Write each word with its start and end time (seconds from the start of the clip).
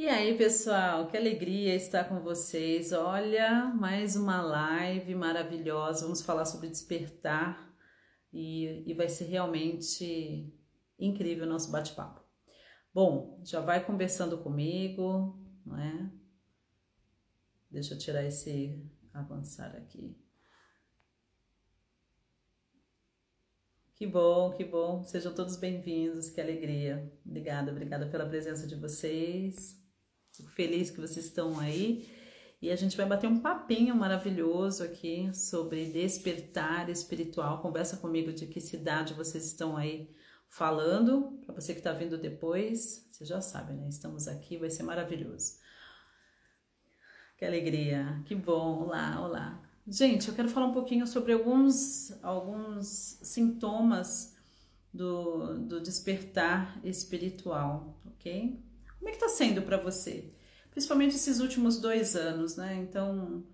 E 0.00 0.08
aí, 0.08 0.34
pessoal, 0.34 1.08
que 1.08 1.16
alegria 1.18 1.74
estar 1.74 2.04
com 2.08 2.20
vocês. 2.20 2.90
Olha, 2.90 3.66
mais 3.66 4.16
uma 4.16 4.40
live 4.40 5.14
maravilhosa. 5.14 6.04
Vamos 6.04 6.22
falar 6.22 6.46
sobre 6.46 6.70
despertar 6.70 7.70
e, 8.32 8.90
e 8.90 8.94
vai 8.94 9.10
ser 9.10 9.26
realmente 9.26 10.50
incrível 10.98 11.44
o 11.44 11.48
nosso 11.50 11.70
bate-papo. 11.70 12.24
Bom, 12.94 13.42
já 13.44 13.60
vai 13.60 13.84
conversando 13.84 14.38
comigo, 14.38 15.38
não 15.66 15.78
é? 15.78 16.10
Deixa 17.70 17.92
eu 17.92 17.98
tirar 17.98 18.24
esse 18.24 18.82
avançar 19.12 19.76
aqui. 19.76 20.16
Que 23.96 24.06
bom, 24.06 24.50
que 24.52 24.64
bom. 24.64 25.02
Sejam 25.04 25.34
todos 25.34 25.58
bem-vindos, 25.58 26.30
que 26.30 26.40
alegria. 26.40 27.12
Obrigada, 27.22 27.70
obrigada 27.70 28.06
pela 28.08 28.24
presença 28.24 28.66
de 28.66 28.76
vocês. 28.76 29.78
Fico 30.32 30.50
feliz 30.50 30.90
que 30.90 31.00
vocês 31.00 31.26
estão 31.26 31.58
aí. 31.58 32.08
E 32.62 32.70
a 32.70 32.76
gente 32.76 32.96
vai 32.96 33.06
bater 33.06 33.26
um 33.26 33.40
papinho 33.40 33.94
maravilhoso 33.96 34.84
aqui 34.84 35.30
sobre 35.34 35.86
despertar 35.86 36.90
espiritual. 36.90 37.62
Conversa 37.62 37.96
comigo 37.96 38.32
de 38.32 38.46
que 38.46 38.60
cidade 38.60 39.14
vocês 39.14 39.46
estão 39.46 39.76
aí 39.76 40.10
falando. 40.48 41.38
Para 41.46 41.54
você 41.54 41.72
que 41.72 41.80
está 41.80 41.92
vindo 41.92 42.18
depois, 42.18 43.06
você 43.10 43.24
já 43.24 43.40
sabe, 43.40 43.72
né? 43.72 43.88
Estamos 43.88 44.28
aqui, 44.28 44.58
vai 44.58 44.68
ser 44.68 44.82
maravilhoso. 44.82 45.58
Que 47.38 47.46
alegria, 47.46 48.20
que 48.26 48.34
bom. 48.34 48.82
Olá, 48.82 49.24
olá. 49.24 49.62
Gente, 49.86 50.28
eu 50.28 50.34
quero 50.34 50.50
falar 50.50 50.66
um 50.66 50.74
pouquinho 50.74 51.06
sobre 51.06 51.32
alguns, 51.32 52.12
alguns 52.22 53.18
sintomas 53.22 54.36
do, 54.92 55.56
do 55.60 55.80
despertar 55.80 56.78
espiritual, 56.84 57.98
ok? 58.04 58.62
Como 59.00 59.08
é 59.08 59.12
que 59.12 59.16
está 59.16 59.28
sendo 59.28 59.62
para 59.62 59.78
você? 59.78 60.30
Principalmente 60.70 61.16
esses 61.16 61.40
últimos 61.40 61.80
dois 61.80 62.14
anos, 62.14 62.54
né? 62.56 62.76
Então, 62.76 63.44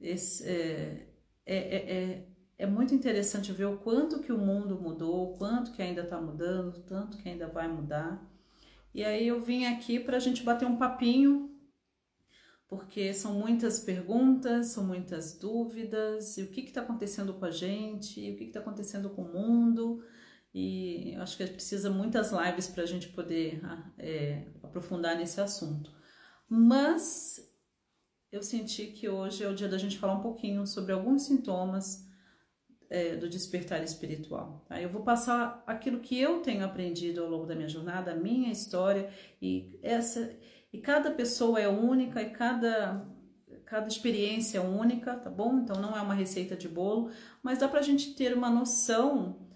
esse, 0.00 0.46
é, 0.46 1.06
é, 1.46 1.56
é, 1.56 2.26
é, 2.58 2.66
muito 2.66 2.92
interessante 2.92 3.52
ver 3.52 3.66
o 3.66 3.78
quanto 3.78 4.20
que 4.20 4.32
o 4.32 4.38
mundo 4.38 4.78
mudou, 4.78 5.32
o 5.32 5.38
quanto 5.38 5.72
que 5.72 5.80
ainda 5.80 6.02
está 6.02 6.20
mudando, 6.20 6.82
tanto 6.82 7.16
que 7.16 7.28
ainda 7.28 7.46
vai 7.46 7.68
mudar. 7.68 8.28
E 8.92 9.04
aí 9.04 9.26
eu 9.26 9.40
vim 9.40 9.64
aqui 9.64 10.00
para 10.00 10.16
a 10.16 10.20
gente 10.20 10.42
bater 10.42 10.66
um 10.66 10.76
papinho 10.76 11.48
porque 12.68 13.14
são 13.14 13.32
muitas 13.32 13.80
perguntas, 13.80 14.66
são 14.66 14.84
muitas 14.84 15.38
dúvidas, 15.38 16.36
e 16.36 16.42
o 16.42 16.48
que 16.48 16.60
está 16.60 16.82
acontecendo 16.82 17.32
com 17.32 17.46
a 17.46 17.50
gente, 17.50 18.20
e 18.20 18.34
o 18.34 18.36
que 18.36 18.44
está 18.44 18.60
acontecendo 18.60 19.08
com 19.08 19.22
o 19.22 19.32
mundo, 19.32 20.04
e 20.52 21.14
acho 21.16 21.36
que 21.36 21.46
precisa 21.46 21.88
muitas 21.88 22.30
lives 22.30 22.68
para 22.68 22.82
a 22.82 22.86
gente 22.86 23.08
poder 23.08 23.60
é, 23.96 24.48
aprofundar 24.68 25.16
nesse 25.16 25.40
assunto. 25.40 25.92
Mas 26.48 27.46
eu 28.30 28.42
senti 28.42 28.86
que 28.86 29.08
hoje 29.08 29.42
é 29.42 29.48
o 29.48 29.54
dia 29.54 29.68
da 29.68 29.78
gente 29.78 29.98
falar 29.98 30.14
um 30.14 30.22
pouquinho 30.22 30.66
sobre 30.66 30.92
alguns 30.92 31.22
sintomas 31.22 32.06
é, 32.90 33.16
do 33.16 33.28
despertar 33.28 33.82
espiritual. 33.82 34.64
Tá? 34.68 34.80
Eu 34.80 34.88
vou 34.88 35.02
passar 35.02 35.62
aquilo 35.66 36.00
que 36.00 36.18
eu 36.18 36.40
tenho 36.40 36.64
aprendido 36.64 37.22
ao 37.22 37.28
longo 37.28 37.46
da 37.46 37.54
minha 37.54 37.68
jornada, 37.68 38.12
a 38.12 38.16
minha 38.16 38.50
história, 38.50 39.10
e 39.40 39.78
essa 39.82 40.36
e 40.72 40.78
cada 40.78 41.10
pessoa 41.10 41.58
é 41.60 41.68
única 41.68 42.20
e 42.20 42.30
cada, 42.30 43.06
cada 43.64 43.88
experiência 43.88 44.58
é 44.58 44.60
única, 44.60 45.14
tá 45.14 45.30
bom? 45.30 45.58
Então 45.58 45.80
não 45.80 45.96
é 45.96 46.00
uma 46.00 46.14
receita 46.14 46.54
de 46.56 46.68
bolo, 46.68 47.10
mas 47.42 47.58
dá 47.58 47.68
para 47.68 47.82
gente 47.82 48.14
ter 48.14 48.34
uma 48.34 48.50
noção. 48.50 49.46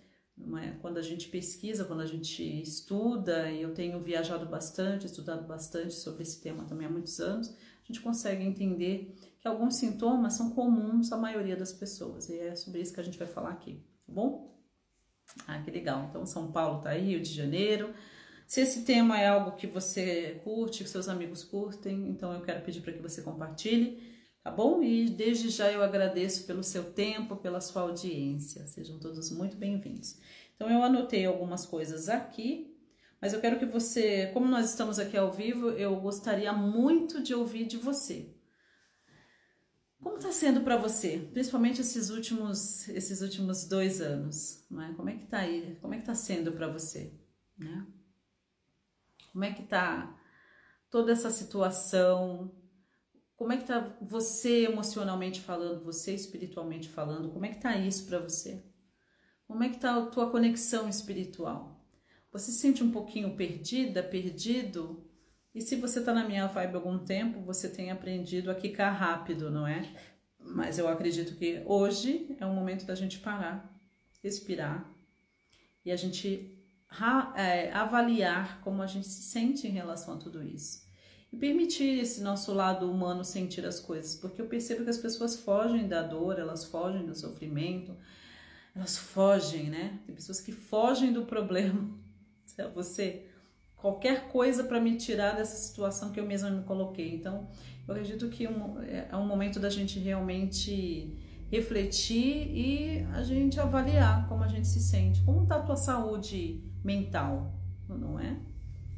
É? 0.60 0.70
Quando 0.80 0.98
a 0.98 1.02
gente 1.02 1.28
pesquisa, 1.28 1.84
quando 1.84 2.00
a 2.00 2.06
gente 2.06 2.42
estuda, 2.62 3.50
e 3.50 3.62
eu 3.62 3.72
tenho 3.74 4.00
viajado 4.00 4.46
bastante, 4.46 5.06
estudado 5.06 5.46
bastante 5.46 5.94
sobre 5.94 6.22
esse 6.22 6.40
tema 6.40 6.64
também 6.64 6.86
há 6.86 6.90
muitos 6.90 7.20
anos, 7.20 7.48
a 7.48 7.86
gente 7.86 8.00
consegue 8.00 8.42
entender 8.44 9.14
que 9.40 9.46
alguns 9.46 9.76
sintomas 9.76 10.34
são 10.34 10.50
comuns 10.50 11.12
à 11.12 11.16
maioria 11.16 11.56
das 11.56 11.72
pessoas, 11.72 12.28
e 12.28 12.38
é 12.38 12.54
sobre 12.54 12.80
isso 12.80 12.92
que 12.92 13.00
a 13.00 13.04
gente 13.04 13.18
vai 13.18 13.26
falar 13.26 13.50
aqui, 13.50 13.82
tá 14.06 14.12
bom? 14.12 14.56
Ah, 15.46 15.60
que 15.62 15.70
legal. 15.70 16.06
Então, 16.10 16.26
São 16.26 16.50
Paulo 16.52 16.80
tá 16.80 16.90
aí, 16.90 17.06
Rio 17.06 17.20
de 17.20 17.32
Janeiro, 17.32 17.94
se 18.46 18.60
esse 18.60 18.84
tema 18.84 19.18
é 19.18 19.28
algo 19.28 19.56
que 19.56 19.66
você 19.66 20.40
curte, 20.44 20.84
que 20.84 20.90
seus 20.90 21.08
amigos 21.08 21.42
curtem, 21.42 22.08
então 22.08 22.32
eu 22.32 22.42
quero 22.42 22.62
pedir 22.62 22.82
para 22.82 22.92
que 22.92 23.00
você 23.00 23.22
compartilhe, 23.22 24.11
tá 24.42 24.50
bom? 24.50 24.82
E 24.82 25.08
desde 25.08 25.48
já 25.48 25.70
eu 25.70 25.82
agradeço 25.82 26.46
pelo 26.46 26.62
seu 26.62 26.92
tempo, 26.92 27.36
pela 27.36 27.60
sua 27.60 27.82
audiência. 27.82 28.66
Sejam 28.66 28.98
todos 28.98 29.30
muito 29.30 29.56
bem-vindos. 29.56 30.18
Então 30.54 30.70
eu 30.70 30.82
anotei 30.82 31.24
algumas 31.24 31.64
coisas 31.64 32.08
aqui, 32.08 32.76
mas 33.20 33.32
eu 33.32 33.40
quero 33.40 33.58
que 33.58 33.66
você, 33.66 34.28
como 34.32 34.46
nós 34.46 34.68
estamos 34.68 34.98
aqui 34.98 35.16
ao 35.16 35.32
vivo, 35.32 35.70
eu 35.70 35.94
gostaria 36.00 36.52
muito 36.52 37.22
de 37.22 37.34
ouvir 37.34 37.66
de 37.66 37.76
você. 37.76 38.34
Como 40.00 40.16
está 40.16 40.32
sendo 40.32 40.62
para 40.62 40.76
você, 40.76 41.28
principalmente 41.32 41.80
esses 41.80 42.10
últimos, 42.10 42.88
esses 42.88 43.22
últimos 43.22 43.68
dois 43.68 44.00
anos, 44.00 44.66
não 44.68 44.82
é? 44.82 44.92
Como 44.94 45.08
é 45.08 45.16
que 45.16 45.24
está 45.24 45.38
aí? 45.38 45.78
Como 45.80 45.94
é 45.94 45.98
que 45.98 46.02
está 46.02 46.14
sendo 46.14 46.50
para 46.50 46.66
você, 46.66 47.16
né? 47.56 47.86
Como 49.32 49.44
é 49.44 49.52
que 49.52 49.62
tá 49.62 50.20
toda 50.90 51.12
essa 51.12 51.30
situação? 51.30 52.52
Como 53.42 53.52
é 53.52 53.56
que 53.56 53.64
tá 53.64 53.96
você 54.00 54.66
emocionalmente 54.66 55.40
falando, 55.40 55.82
você 55.82 56.14
espiritualmente 56.14 56.88
falando? 56.88 57.28
Como 57.32 57.44
é 57.44 57.48
que 57.48 57.60
tá 57.60 57.76
isso 57.76 58.06
para 58.06 58.20
você? 58.20 58.62
Como 59.48 59.64
é 59.64 59.68
que 59.68 59.80
tá 59.80 59.96
a 59.96 60.06
tua 60.06 60.30
conexão 60.30 60.88
espiritual? 60.88 61.84
Você 62.30 62.52
se 62.52 62.58
sente 62.58 62.84
um 62.84 62.92
pouquinho 62.92 63.34
perdida, 63.34 64.00
perdido? 64.00 65.04
E 65.52 65.60
se 65.60 65.74
você 65.74 66.00
tá 66.00 66.14
na 66.14 66.24
minha 66.24 66.46
vibe 66.46 66.74
há 66.74 66.76
algum 66.76 67.00
tempo, 67.00 67.40
você 67.40 67.68
tem 67.68 67.90
aprendido 67.90 68.48
a 68.48 68.54
quicar 68.54 68.92
rápido, 68.92 69.50
não 69.50 69.66
é? 69.66 69.92
Mas 70.38 70.78
eu 70.78 70.86
acredito 70.86 71.34
que 71.34 71.64
hoje 71.66 72.36
é 72.38 72.46
o 72.46 72.54
momento 72.54 72.86
da 72.86 72.94
gente 72.94 73.18
parar, 73.18 73.76
respirar 74.22 74.88
e 75.84 75.90
a 75.90 75.96
gente 75.96 76.64
é, 77.34 77.72
avaliar 77.72 78.60
como 78.60 78.82
a 78.82 78.86
gente 78.86 79.08
se 79.08 79.22
sente 79.22 79.66
em 79.66 79.72
relação 79.72 80.14
a 80.14 80.18
tudo 80.18 80.44
isso. 80.44 80.91
E 81.32 81.36
permitir 81.36 81.98
esse 81.98 82.20
nosso 82.20 82.52
lado 82.52 82.90
humano 82.90 83.24
sentir 83.24 83.64
as 83.64 83.80
coisas, 83.80 84.14
porque 84.14 84.42
eu 84.42 84.46
percebo 84.46 84.84
que 84.84 84.90
as 84.90 84.98
pessoas 84.98 85.36
fogem 85.36 85.88
da 85.88 86.02
dor, 86.02 86.38
elas 86.38 86.66
fogem 86.66 87.06
do 87.06 87.14
sofrimento, 87.14 87.96
elas 88.76 88.98
fogem, 88.98 89.70
né? 89.70 89.98
Tem 90.04 90.14
pessoas 90.14 90.40
que 90.40 90.52
fogem 90.52 91.12
do 91.12 91.24
problema. 91.24 91.88
Você, 92.74 93.24
qualquer 93.76 94.28
coisa 94.28 94.64
para 94.64 94.78
me 94.78 94.96
tirar 94.96 95.34
dessa 95.34 95.56
situação 95.56 96.12
que 96.12 96.20
eu 96.20 96.26
mesma 96.26 96.50
me 96.50 96.64
coloquei. 96.64 97.14
Então, 97.14 97.48
eu 97.88 97.94
acredito 97.94 98.28
que 98.28 98.46
é, 98.46 99.08
é 99.10 99.16
um 99.16 99.26
momento 99.26 99.58
da 99.58 99.70
gente 99.70 99.98
realmente 99.98 101.16
refletir 101.50 102.48
e 102.54 103.06
a 103.12 103.22
gente 103.22 103.58
avaliar 103.58 104.28
como 104.28 104.44
a 104.44 104.48
gente 104.48 104.68
se 104.68 104.80
sente. 104.80 105.22
Como 105.22 105.44
está 105.44 105.56
a 105.56 105.62
tua 105.62 105.76
saúde 105.76 106.62
mental, 106.84 107.54
não 107.88 108.18
é? 108.18 108.36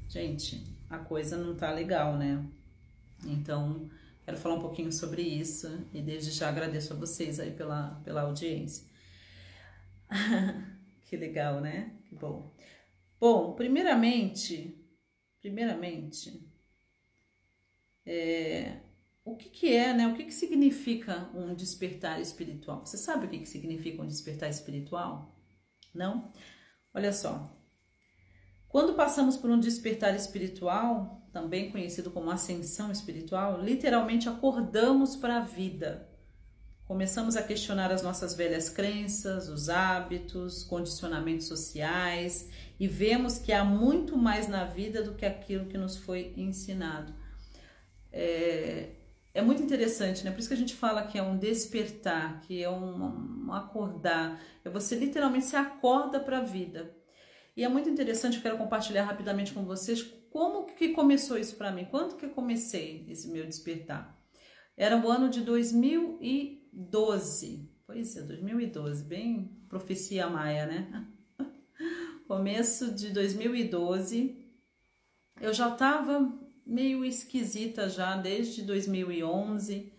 Gente, 0.09 0.65
a 0.95 0.99
coisa 0.99 1.37
não 1.37 1.55
tá 1.55 1.71
legal, 1.71 2.17
né? 2.17 2.45
Então, 3.25 3.89
quero 4.25 4.37
falar 4.37 4.55
um 4.57 4.61
pouquinho 4.61 4.93
sobre 4.93 5.23
isso 5.23 5.87
e 5.93 6.01
desde 6.01 6.31
já 6.31 6.49
agradeço 6.49 6.93
a 6.93 6.97
vocês 6.97 7.41
aí 7.41 7.53
pela, 7.53 8.01
pela 8.05 8.23
audiência. 8.23 8.87
que 11.07 11.17
legal, 11.17 11.61
né? 11.61 11.95
Que 12.09 12.15
bom. 12.15 12.53
Bom, 13.19 13.55
primeiramente, 13.55 14.77
primeiramente, 15.41 16.47
é, 18.05 18.81
o 19.25 19.37
que, 19.37 19.49
que 19.49 19.73
é, 19.75 19.95
né? 19.95 20.07
O 20.07 20.15
que, 20.15 20.25
que 20.25 20.35
significa 20.35 21.31
um 21.35 21.55
despertar 21.55 22.21
espiritual? 22.21 22.85
Você 22.85 22.99
sabe 22.99 23.27
o 23.27 23.29
que, 23.29 23.39
que 23.39 23.47
significa 23.47 24.03
um 24.03 24.07
despertar 24.07 24.51
espiritual? 24.51 25.35
Não? 25.95 26.33
Olha 26.93 27.13
só, 27.13 27.54
quando 28.75 28.95
passamos 28.95 29.37
por 29.37 29.49
um 29.51 29.61
despertar 29.61 30.17
espiritual, 30.17 31.23
também 31.33 31.71
conhecido 31.71 32.11
como 32.11 32.29
ascensão 32.29 32.91
espiritual, 32.91 33.63
literalmente 33.63 34.29
acordamos 34.29 35.15
para 35.15 35.37
a 35.37 35.41
vida. 35.41 36.09
Começamos 36.85 37.37
a 37.37 37.43
questionar 37.45 37.93
as 37.93 38.03
nossas 38.03 38.35
velhas 38.35 38.69
crenças, 38.69 39.49
os 39.49 39.69
hábitos, 39.69 40.65
condicionamentos 40.65 41.47
sociais 41.47 42.51
e 42.81 42.89
vemos 42.89 43.39
que 43.39 43.53
há 43.53 43.65
muito 43.65 44.19
mais 44.19 44.49
na 44.49 44.65
vida 44.65 45.05
do 45.05 45.15
que 45.15 45.25
aquilo 45.25 45.67
que 45.67 45.79
nos 45.79 45.97
foi 45.97 46.35
ensinado. 46.37 47.15
É, 48.13 48.89
é 49.33 49.41
muito 49.41 49.63
interessante, 49.63 50.25
né? 50.25 50.33
Por 50.33 50.41
isso 50.41 50.49
que 50.49 50.55
a 50.55 50.59
gente 50.59 50.75
fala 50.75 51.05
que 51.05 51.17
é 51.17 51.23
um 51.23 51.39
despertar, 51.39 52.41
que 52.41 52.61
é 52.61 52.69
um, 52.69 53.47
um 53.47 53.53
acordar. 53.53 54.43
É 54.65 54.69
você 54.69 54.97
literalmente 54.97 55.45
se 55.45 55.55
acorda 55.55 56.19
para 56.19 56.39
a 56.39 56.43
vida. 56.43 57.04
E 57.57 57.63
é 57.63 57.69
muito 57.69 57.89
interessante, 57.89 58.37
eu 58.37 58.43
quero 58.43 58.59
compartilhar 58.59 59.05
rapidamente 59.05 59.53
com 59.53 59.65
vocês 59.65 60.03
como 60.31 60.67
que 60.67 60.89
começou 60.89 61.39
isso 61.39 61.55
para 61.55 61.71
mim, 61.71 61.87
quando 61.89 62.17
que 62.17 62.27
eu 62.27 62.31
comecei 62.31 63.07
esse 63.09 63.29
meu 63.29 63.47
despertar. 63.47 64.21
Era 64.77 64.97
o 64.97 65.09
ano 65.09 65.31
de 65.31 65.43
2012, 65.43 67.71
pois 67.87 68.17
é, 68.17 68.23
2012, 68.23 69.05
bem 69.05 69.57
profecia 69.69 70.29
maia, 70.29 70.67
né? 70.67 71.07
Começo 72.27 72.93
de 72.93 73.11
2012, 73.11 74.45
eu 75.41 75.55
já 75.55 75.71
estava 75.71 76.37
meio 76.67 77.05
esquisita 77.05 77.89
já 77.89 78.17
desde 78.17 78.63
2011, 78.63 79.93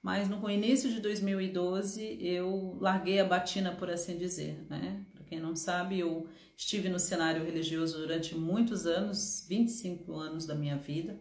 mas 0.00 0.28
no 0.28 0.48
início 0.48 0.88
de 0.90 1.00
2012 1.00 2.18
eu 2.20 2.78
larguei 2.80 3.18
a 3.18 3.24
batina, 3.24 3.74
por 3.74 3.90
assim 3.90 4.16
dizer, 4.16 4.64
né? 4.68 5.04
Quem 5.30 5.38
não 5.38 5.54
sabe, 5.54 6.00
eu 6.00 6.28
estive 6.56 6.88
no 6.88 6.98
cenário 6.98 7.44
religioso 7.44 7.98
durante 7.98 8.34
muitos 8.34 8.84
anos, 8.84 9.46
25 9.48 10.12
anos 10.12 10.44
da 10.44 10.56
minha 10.56 10.76
vida, 10.76 11.20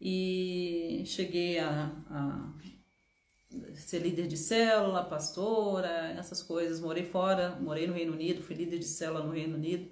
e 0.00 1.02
cheguei 1.04 1.58
a, 1.58 1.90
a 2.08 2.54
ser 3.74 3.98
líder 3.98 4.28
de 4.28 4.36
célula, 4.36 5.02
pastora, 5.02 6.14
essas 6.16 6.44
coisas. 6.44 6.80
Morei 6.80 7.04
fora, 7.04 7.56
morei 7.60 7.88
no 7.88 7.92
Reino 7.92 8.12
Unido, 8.12 8.40
fui 8.40 8.54
líder 8.54 8.78
de 8.78 8.84
célula 8.84 9.24
no 9.24 9.32
Reino 9.32 9.56
Unido. 9.56 9.90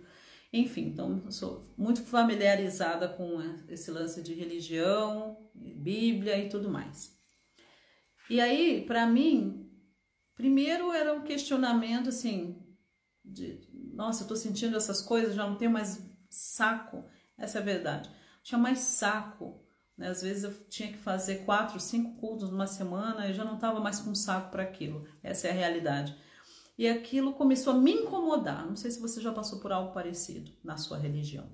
Enfim, 0.53 0.83
então 0.83 1.29
sou 1.33 1.75
muito 1.77 2.05
familiarizada 2.05 3.09
com 3.09 3.41
esse 3.69 3.91
lance 3.91 4.23
de 4.23 4.35
religião, 4.35 5.37
Bíblia 5.53 6.39
e 6.39 6.49
tudo 6.49 6.71
mais. 6.71 7.19
E 8.29 8.41
aí, 8.41 8.85
para 8.87 9.05
mim, 9.05 9.69
primeiro 10.37 10.93
era 10.93 11.12
um 11.12 11.23
questionamento 11.23 12.09
assim, 12.09 12.70
de 13.25 13.69
nossa, 13.95 14.25
eu 14.25 14.29
tô 14.29 14.37
sentindo 14.37 14.77
essas 14.77 15.03
coisas, 15.03 15.35
já 15.35 15.47
não 15.47 15.57
tenho 15.57 15.71
mais 15.71 16.01
saco. 16.29 17.05
Essa 17.37 17.59
é 17.59 17.63
a 17.63 17.65
verdade. 17.65 18.11
Tinha 18.43 18.59
mais 18.59 18.79
saco 18.81 19.65
né? 20.01 20.09
Às 20.09 20.23
vezes 20.23 20.45
eu 20.45 20.53
tinha 20.71 20.91
que 20.91 20.97
fazer 20.97 21.45
quatro, 21.45 21.79
cinco 21.79 22.19
cultos 22.19 22.51
numa 22.51 22.67
semana 22.67 23.29
e 23.29 23.35
já 23.35 23.45
não 23.45 23.57
estava 23.57 23.79
mais 23.81 24.01
com 24.01 24.15
saco 24.15 24.51
para 24.51 24.63
aquilo. 24.63 25.07
Essa 25.23 25.49
é 25.49 25.51
a 25.51 25.55
realidade. 25.55 26.17
E 26.79 26.89
aquilo 26.89 27.35
começou 27.35 27.75
a 27.75 27.77
me 27.77 27.93
incomodar. 27.93 28.67
Não 28.67 28.75
sei 28.75 28.91
se 28.91 28.99
você 28.99 29.21
já 29.21 29.31
passou 29.31 29.61
por 29.61 29.71
algo 29.71 29.93
parecido 29.93 30.51
na 30.65 30.79
sua 30.79 30.97
religião. 30.97 31.47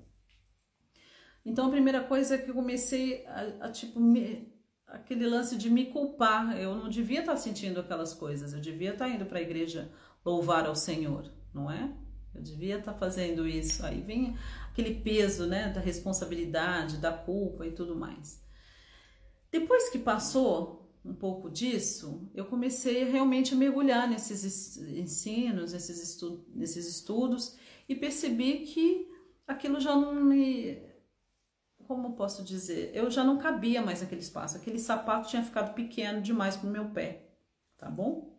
Então 1.45 1.67
a 1.67 1.69
primeira 1.69 2.01
coisa 2.05 2.35
é 2.35 2.37
que 2.37 2.49
eu 2.49 2.55
comecei 2.55 3.25
a, 3.27 3.65
a 3.65 3.69
tipo 3.69 3.99
me, 3.99 4.49
aquele 4.87 5.27
lance 5.27 5.57
de 5.57 5.69
me 5.69 5.87
culpar. 5.87 6.57
Eu 6.57 6.73
não 6.73 6.87
devia 6.87 7.19
estar 7.19 7.35
sentindo 7.35 7.81
aquelas 7.81 8.13
coisas. 8.13 8.53
Eu 8.53 8.61
devia 8.61 8.93
estar 8.93 9.09
indo 9.09 9.25
para 9.25 9.39
a 9.39 9.41
igreja 9.41 9.91
louvar 10.23 10.65
ao 10.65 10.75
Senhor, 10.75 11.29
não 11.57 11.71
é? 11.71 11.91
Eu 12.33 12.41
devia 12.41 12.77
estar 12.77 12.93
fazendo 12.93 13.47
isso. 13.47 13.85
Aí 13.85 13.99
vem 14.01 14.37
aquele 14.69 15.01
peso 15.01 15.47
né, 15.47 15.69
da 15.69 15.81
responsabilidade, 15.81 16.97
da 16.97 17.11
culpa 17.11 17.65
e 17.65 17.71
tudo 17.71 17.95
mais. 17.95 18.45
Depois 19.51 19.89
que 19.89 19.97
passou 19.97 20.87
um 21.03 21.15
pouco 21.15 21.49
disso, 21.49 22.29
eu 22.35 22.45
comecei 22.45 23.05
realmente 23.05 23.53
a 23.53 23.57
mergulhar 23.57 24.07
nesses 24.07 24.77
ensinos, 24.77 25.73
nesses, 25.73 26.01
estu 26.01 26.45
nesses 26.53 26.87
estudos 26.87 27.57
e 27.89 27.95
percebi 27.95 28.59
que 28.59 29.07
aquilo 29.47 29.79
já 29.79 29.95
não 29.95 30.13
me. 30.13 30.85
Como 31.87 32.17
posso 32.17 32.43
dizer? 32.43 32.91
Eu 32.93 33.09
já 33.09 33.23
não 33.23 33.37
cabia 33.37 33.81
mais 33.81 34.01
naquele 34.01 34.19
espaço. 34.21 34.57
Aquele 34.57 34.77
sapato 34.77 35.29
tinha 35.29 35.41
ficado 35.41 35.73
pequeno 35.73 36.21
demais 36.21 36.57
para 36.57 36.67
o 36.67 36.71
meu 36.71 36.89
pé, 36.89 37.29
tá 37.77 37.89
bom? 37.89 38.36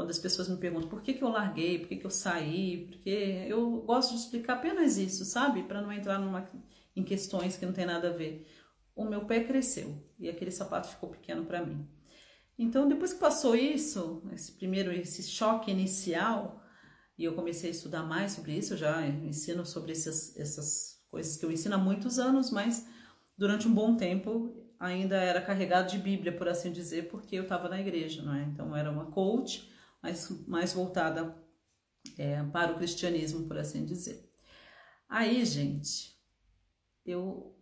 Quando 0.00 0.08
as 0.08 0.18
pessoas 0.18 0.48
me 0.48 0.56
perguntam 0.56 0.88
por 0.88 1.02
que, 1.02 1.12
que 1.12 1.22
eu 1.22 1.28
larguei, 1.28 1.78
por 1.78 1.88
que, 1.88 1.96
que 1.96 2.06
eu 2.06 2.10
saí, 2.10 2.86
porque 2.86 3.44
eu 3.46 3.82
gosto 3.82 4.14
de 4.14 4.20
explicar 4.20 4.54
apenas 4.54 4.96
isso, 4.96 5.26
sabe? 5.26 5.64
Para 5.64 5.82
não 5.82 5.92
entrar 5.92 6.18
numa, 6.18 6.48
em 6.96 7.04
questões 7.04 7.58
que 7.58 7.66
não 7.66 7.74
tem 7.74 7.84
nada 7.84 8.08
a 8.08 8.12
ver. 8.12 8.48
O 8.96 9.04
meu 9.04 9.26
pé 9.26 9.44
cresceu 9.44 10.02
e 10.18 10.26
aquele 10.26 10.50
sapato 10.50 10.88
ficou 10.88 11.10
pequeno 11.10 11.44
para 11.44 11.62
mim. 11.62 11.86
Então, 12.58 12.88
depois 12.88 13.12
que 13.12 13.20
passou 13.20 13.54
isso, 13.54 14.22
esse 14.32 14.52
primeiro 14.52 14.90
esse 14.90 15.22
choque 15.22 15.70
inicial, 15.70 16.64
e 17.18 17.24
eu 17.24 17.34
comecei 17.34 17.68
a 17.68 17.72
estudar 17.74 18.02
mais 18.02 18.32
sobre 18.32 18.56
isso, 18.56 18.72
eu 18.72 18.78
já 18.78 19.06
ensino 19.06 19.66
sobre 19.66 19.92
essas, 19.92 20.34
essas 20.34 20.98
coisas 21.10 21.36
que 21.36 21.44
eu 21.44 21.52
ensino 21.52 21.74
há 21.74 21.78
muitos 21.78 22.18
anos, 22.18 22.50
mas 22.50 22.88
durante 23.36 23.68
um 23.68 23.74
bom 23.74 23.98
tempo 23.98 24.56
ainda 24.78 25.16
era 25.16 25.42
carregado 25.42 25.90
de 25.90 25.98
Bíblia, 25.98 26.34
por 26.34 26.48
assim 26.48 26.72
dizer, 26.72 27.10
porque 27.10 27.36
eu 27.36 27.42
estava 27.42 27.68
na 27.68 27.78
igreja, 27.78 28.22
não 28.22 28.34
é? 28.34 28.44
Então, 28.44 28.68
eu 28.68 28.76
era 28.76 28.90
uma 28.90 29.04
coach 29.04 29.68
mais, 30.02 30.72
voltada 30.72 31.36
é, 32.18 32.42
para 32.44 32.72
o 32.72 32.76
cristianismo, 32.76 33.46
por 33.46 33.58
assim 33.58 33.84
dizer. 33.84 34.30
Aí, 35.08 35.44
gente, 35.44 36.16
eu 37.04 37.56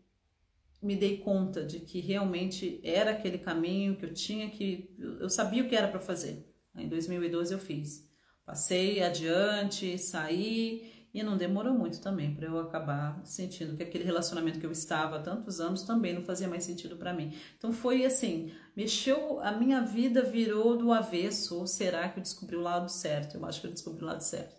me 0.81 0.95
dei 0.95 1.19
conta 1.19 1.65
de 1.65 1.81
que 1.81 2.01
realmente 2.01 2.81
era 2.85 3.13
aquele 3.13 3.39
caminho 3.39 3.97
que 3.97 4.05
eu 4.05 4.15
tinha 4.15 4.51
que. 4.51 4.95
Eu 4.99 5.29
sabia 5.29 5.65
o 5.65 5.69
que 5.69 5.77
era 5.77 5.89
para 5.89 6.01
fazer. 6.01 6.47
Em 6.77 6.89
2012 6.89 7.53
eu 7.53 7.59
fiz. 7.59 8.09
Passei 8.45 9.03
adiante, 9.03 9.99
saí 9.99 10.98
e 11.19 11.23
não 11.23 11.37
demorou 11.37 11.75
muito 11.75 12.01
também 12.01 12.35
para 12.35 12.47
eu 12.47 12.59
acabar 12.59 13.21
sentindo 13.25 13.77
que 13.77 13.83
aquele 13.83 14.05
relacionamento 14.05 14.59
que 14.59 14.67
eu 14.67 14.73
estava 14.73 15.17
há 15.17 15.23
tantos 15.23 15.61
anos 15.61 15.83
também 15.83 16.15
não 16.15 16.23
fazia 16.23 16.49
mais 16.49 16.65
sentido 16.65 16.97
para 16.97 17.13
mim. 17.13 17.35
Então 17.57 17.73
foi 17.73 18.05
assim, 18.05 18.53
mexeu, 18.77 19.41
a 19.41 19.53
minha 19.53 19.81
vida 19.81 20.23
virou 20.23 20.77
do 20.77 20.93
avesso, 20.93 21.59
ou 21.59 21.67
será 21.67 22.09
que 22.09 22.19
eu 22.19 22.23
descobri 22.23 22.57
o 22.57 22.61
lado 22.61 22.91
certo? 22.91 23.37
Eu 23.37 23.47
acho 23.47 23.61
que 23.61 23.67
eu 23.67 23.71
descobri 23.73 24.03
o 24.03 24.07
lado 24.07 24.23
certo. 24.23 24.57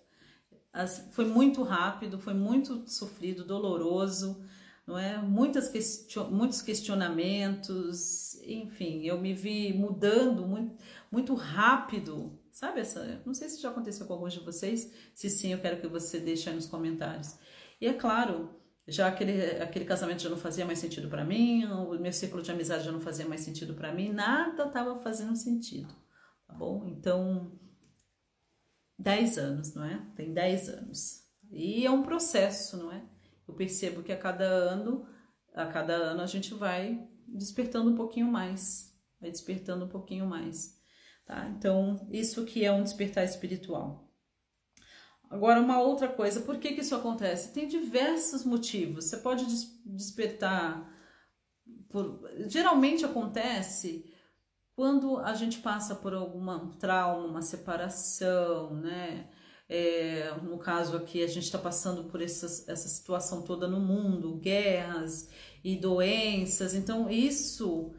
As, 0.72 1.08
foi 1.12 1.26
muito 1.26 1.64
rápido, 1.64 2.20
foi 2.20 2.34
muito 2.34 2.90
sofrido, 2.90 3.44
doloroso, 3.44 4.42
não 4.86 4.98
é? 4.98 5.18
Muitas 5.18 5.70
question, 5.70 6.30
muitos 6.30 6.62
questionamentos, 6.62 8.36
enfim, 8.44 9.06
eu 9.06 9.20
me 9.20 9.34
vi 9.34 9.74
mudando 9.74 10.48
muito, 10.48 10.76
muito 11.12 11.34
rápido 11.36 12.39
Sabe 12.60 12.82
essa? 12.82 13.22
Não 13.26 13.34
sei 13.34 13.48
se 13.48 13.62
já 13.62 13.70
aconteceu 13.70 14.06
com 14.06 14.12
alguns 14.12 14.34
de 14.34 14.42
vocês. 14.42 14.92
Se 15.14 15.30
sim, 15.30 15.54
eu 15.54 15.62
quero 15.62 15.80
que 15.80 15.88
você 15.88 16.20
deixe 16.20 16.50
aí 16.50 16.56
nos 16.56 16.66
comentários. 16.66 17.38
E 17.80 17.88
é 17.88 17.94
claro, 17.94 18.54
já 18.86 19.08
aquele, 19.08 19.62
aquele 19.62 19.86
casamento 19.86 20.22
já 20.22 20.30
não 20.30 20.36
fazia 20.36 20.66
mais 20.66 20.78
sentido 20.78 21.08
para 21.08 21.24
mim, 21.24 21.64
o 21.64 21.98
meu 21.98 22.12
círculo 22.12 22.44
de 22.44 22.52
amizade 22.52 22.84
já 22.84 22.92
não 22.92 23.00
fazia 23.00 23.26
mais 23.26 23.40
sentido 23.40 23.76
para 23.76 23.94
mim, 23.94 24.12
nada 24.12 24.66
estava 24.66 24.98
fazendo 24.98 25.38
sentido, 25.38 25.88
tá 26.46 26.54
bom? 26.54 26.86
Então, 26.86 27.50
10 28.98 29.38
anos, 29.38 29.74
não 29.74 29.86
é? 29.86 30.06
Tem 30.18 30.34
10 30.34 30.68
anos. 30.68 31.24
E 31.50 31.86
é 31.86 31.90
um 31.90 32.04
processo, 32.04 32.76
não 32.76 32.92
é? 32.92 33.02
Eu 33.48 33.54
percebo 33.54 34.04
que 34.04 34.12
a 34.12 34.18
cada 34.18 34.44
ano, 34.44 35.08
a 35.54 35.66
cada 35.68 35.94
ano 35.94 36.22
a 36.22 36.28
gente 36.28 36.54
vai 36.54 37.08
despertando 37.26 37.90
um 37.90 37.96
pouquinho 37.96 38.28
mais, 38.30 38.94
vai 39.18 39.32
despertando 39.32 39.86
um 39.86 39.90
pouquinho 39.90 40.26
mais. 40.26 40.78
Tá? 41.30 41.48
Então, 41.48 42.08
isso 42.12 42.44
que 42.44 42.66
é 42.66 42.72
um 42.72 42.82
despertar 42.82 43.24
espiritual. 43.24 44.12
Agora, 45.30 45.62
uma 45.62 45.80
outra 45.80 46.08
coisa, 46.08 46.42
por 46.42 46.58
que, 46.58 46.74
que 46.74 46.82
isso 46.82 46.96
acontece? 46.96 47.54
Tem 47.54 47.68
diversos 47.68 48.44
motivos. 48.44 49.06
Você 49.06 49.18
pode 49.18 49.46
despertar. 49.86 50.92
Por... 51.88 52.28
Geralmente 52.48 53.06
acontece 53.06 54.12
quando 54.76 55.20
a 55.20 55.36
gente 55.36 55.60
passa 55.60 55.94
por 55.94 56.16
algum 56.16 56.72
trauma, 56.72 57.28
uma 57.28 57.44
separação, 57.44 58.74
né? 58.74 59.30
É, 59.70 60.34
no 60.42 60.58
caso 60.58 60.98
aqui, 60.98 61.22
a 61.22 61.28
gente 61.28 61.44
está 61.44 61.60
passando 61.60 62.06
por 62.06 62.24
essas, 62.24 62.68
essa 62.68 62.88
situação 62.88 63.44
toda 63.44 63.68
no 63.68 63.80
mundo, 63.80 64.40
guerras 64.40 65.30
e 65.64 65.76
doenças, 65.76 66.74
então 66.74 67.08
isso 67.08 67.94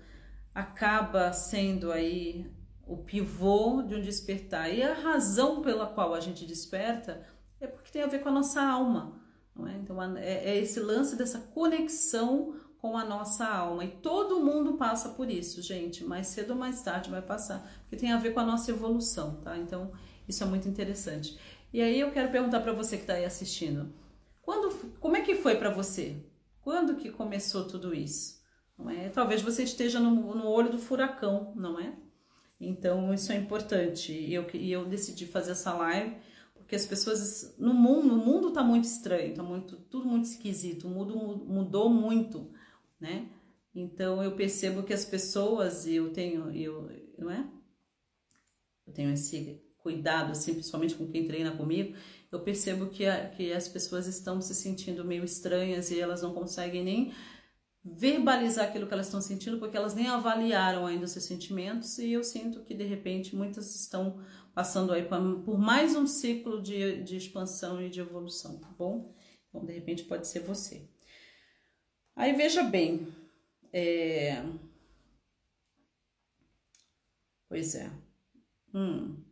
acaba 0.52 1.32
sendo 1.32 1.92
aí 1.92 2.58
o 2.90 2.96
pivô 2.96 3.82
de 3.82 3.94
um 3.94 4.00
despertar. 4.00 4.74
E 4.74 4.82
a 4.82 4.92
razão 4.92 5.62
pela 5.62 5.86
qual 5.86 6.12
a 6.12 6.18
gente 6.18 6.44
desperta 6.44 7.24
é 7.60 7.66
porque 7.68 7.92
tem 7.92 8.02
a 8.02 8.08
ver 8.08 8.18
com 8.18 8.28
a 8.28 8.32
nossa 8.32 8.60
alma. 8.60 9.14
É? 9.66 9.76
Então 9.76 10.02
é, 10.16 10.50
é 10.50 10.58
esse 10.58 10.80
lance 10.80 11.14
dessa 11.14 11.38
conexão 11.38 12.56
com 12.78 12.98
a 12.98 13.04
nossa 13.04 13.46
alma. 13.46 13.84
E 13.84 13.88
todo 13.88 14.40
mundo 14.40 14.74
passa 14.74 15.10
por 15.10 15.30
isso, 15.30 15.62
gente. 15.62 16.02
Mais 16.02 16.26
cedo 16.26 16.50
ou 16.50 16.56
mais 16.56 16.82
tarde 16.82 17.10
vai 17.10 17.22
passar. 17.22 17.70
Porque 17.82 17.96
tem 17.96 18.10
a 18.10 18.18
ver 18.18 18.34
com 18.34 18.40
a 18.40 18.44
nossa 18.44 18.72
evolução, 18.72 19.36
tá? 19.36 19.56
Então 19.56 19.92
isso 20.26 20.42
é 20.42 20.46
muito 20.46 20.68
interessante. 20.68 21.38
E 21.72 21.80
aí 21.80 22.00
eu 22.00 22.10
quero 22.10 22.32
perguntar 22.32 22.58
para 22.58 22.72
você 22.72 22.96
que 22.96 23.04
está 23.04 23.14
aí 23.14 23.24
assistindo. 23.24 23.94
Quando, 24.42 24.74
como 24.98 25.16
é 25.16 25.20
que 25.20 25.36
foi 25.36 25.54
para 25.56 25.70
você? 25.70 26.24
Quando 26.60 26.96
que 26.96 27.10
começou 27.10 27.68
tudo 27.68 27.94
isso? 27.94 28.40
Não 28.76 28.90
é? 28.90 29.08
Talvez 29.10 29.42
você 29.42 29.62
esteja 29.62 30.00
no, 30.00 30.34
no 30.34 30.48
olho 30.48 30.70
do 30.70 30.78
furacão, 30.78 31.52
não 31.54 31.78
é? 31.78 31.94
Então 32.60 33.12
isso 33.14 33.32
é 33.32 33.36
importante. 33.36 34.12
E 34.12 34.34
eu, 34.34 34.46
e 34.52 34.70
eu 34.70 34.84
decidi 34.84 35.26
fazer 35.26 35.52
essa 35.52 35.72
live 35.72 36.16
porque 36.70 36.76
as 36.76 36.86
pessoas 36.86 37.56
no 37.58 37.74
mundo, 37.74 38.14
o 38.14 38.24
mundo 38.24 38.52
tá 38.52 38.62
muito 38.62 38.84
estranho, 38.84 39.34
tá 39.34 39.42
muito 39.42 39.76
tudo 39.76 40.06
muito 40.06 40.26
esquisito, 40.26 40.86
o 40.86 40.90
mundo 40.90 41.16
mudou 41.44 41.90
muito, 41.90 42.48
né? 43.00 43.28
Então 43.74 44.22
eu 44.22 44.36
percebo 44.36 44.84
que 44.84 44.92
as 44.92 45.04
pessoas, 45.04 45.84
eu 45.88 46.12
tenho, 46.12 46.48
eu, 46.52 46.88
não 47.18 47.28
é? 47.28 47.44
Eu 48.86 48.92
tenho 48.92 49.10
esse 49.12 49.60
cuidado, 49.78 50.30
assim, 50.30 50.52
principalmente 50.52 50.94
com 50.94 51.08
quem 51.08 51.26
treina 51.26 51.50
comigo, 51.56 51.96
eu 52.30 52.38
percebo 52.38 52.86
que, 52.86 53.04
a, 53.04 53.28
que 53.30 53.52
as 53.52 53.66
pessoas 53.66 54.06
estão 54.06 54.40
se 54.40 54.54
sentindo 54.54 55.04
meio 55.04 55.24
estranhas 55.24 55.90
e 55.90 55.98
elas 55.98 56.22
não 56.22 56.32
conseguem 56.32 56.84
nem 56.84 57.12
verbalizar 57.82 58.66
aquilo 58.68 58.86
que 58.86 58.92
elas 58.92 59.06
estão 59.06 59.22
sentindo, 59.22 59.58
porque 59.58 59.76
elas 59.76 59.94
nem 59.94 60.06
avaliaram 60.08 60.86
ainda 60.86 61.04
os 61.04 61.12
seus 61.12 61.24
sentimentos, 61.24 61.98
e 61.98 62.12
eu 62.12 62.22
sinto 62.22 62.62
que 62.62 62.74
de 62.74 62.84
repente 62.84 63.34
muitas 63.34 63.74
estão 63.74 64.22
passando 64.54 64.92
aí 64.92 65.06
por 65.06 65.58
mais 65.58 65.96
um 65.96 66.06
ciclo 66.06 66.60
de, 66.60 67.02
de 67.02 67.16
expansão 67.16 67.80
e 67.80 67.88
de 67.88 68.00
evolução, 68.00 68.58
tá 68.58 68.68
bom? 68.68 69.14
Então, 69.48 69.64
de 69.64 69.72
repente 69.72 70.04
pode 70.04 70.26
ser 70.26 70.40
você. 70.40 70.88
Aí 72.14 72.34
veja 72.34 72.62
bem, 72.62 73.08
é... 73.72 74.44
pois 77.48 77.74
é, 77.74 77.90
hum. 78.74 79.24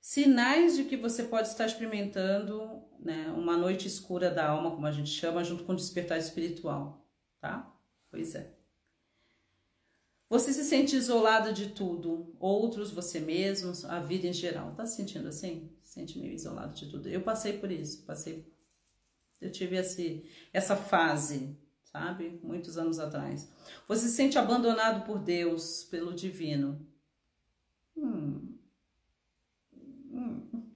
sinais 0.00 0.76
de 0.76 0.84
que 0.84 0.96
você 0.96 1.22
pode 1.24 1.48
estar 1.48 1.66
experimentando 1.66 2.82
né, 2.98 3.32
uma 3.36 3.56
noite 3.56 3.86
escura 3.86 4.30
da 4.30 4.48
alma, 4.48 4.72
como 4.72 4.86
a 4.86 4.92
gente 4.92 5.10
chama, 5.10 5.44
junto 5.44 5.64
com 5.64 5.72
o 5.72 5.76
despertar 5.76 6.18
espiritual, 6.18 6.99
tá? 7.40 7.74
Pois 8.10 8.34
é. 8.34 8.54
Você 10.28 10.52
se 10.52 10.62
sente 10.62 10.94
isolado 10.94 11.52
de 11.52 11.70
tudo, 11.70 12.36
outros, 12.38 12.92
você 12.92 13.18
mesmo, 13.18 13.72
a 13.88 13.98
vida 13.98 14.28
em 14.28 14.32
geral. 14.32 14.74
Tá 14.76 14.86
se 14.86 14.96
sentindo 14.96 15.26
assim? 15.26 15.72
Se 15.82 15.94
sente 15.94 16.18
meio 16.20 16.32
isolado 16.32 16.72
de 16.72 16.88
tudo. 16.88 17.08
Eu 17.08 17.22
passei 17.22 17.58
por 17.58 17.70
isso, 17.70 18.04
passei. 18.04 18.46
Eu 19.40 19.50
tive 19.50 19.76
esse, 19.76 20.24
essa 20.52 20.76
fase, 20.76 21.58
sabe? 21.82 22.38
Muitos 22.44 22.78
anos 22.78 23.00
atrás. 23.00 23.50
Você 23.88 24.06
se 24.06 24.14
sente 24.14 24.38
abandonado 24.38 25.04
por 25.04 25.18
Deus, 25.18 25.82
pelo 25.82 26.14
divino. 26.14 26.86
Hum. 27.96 28.56
Hum. 29.74 30.70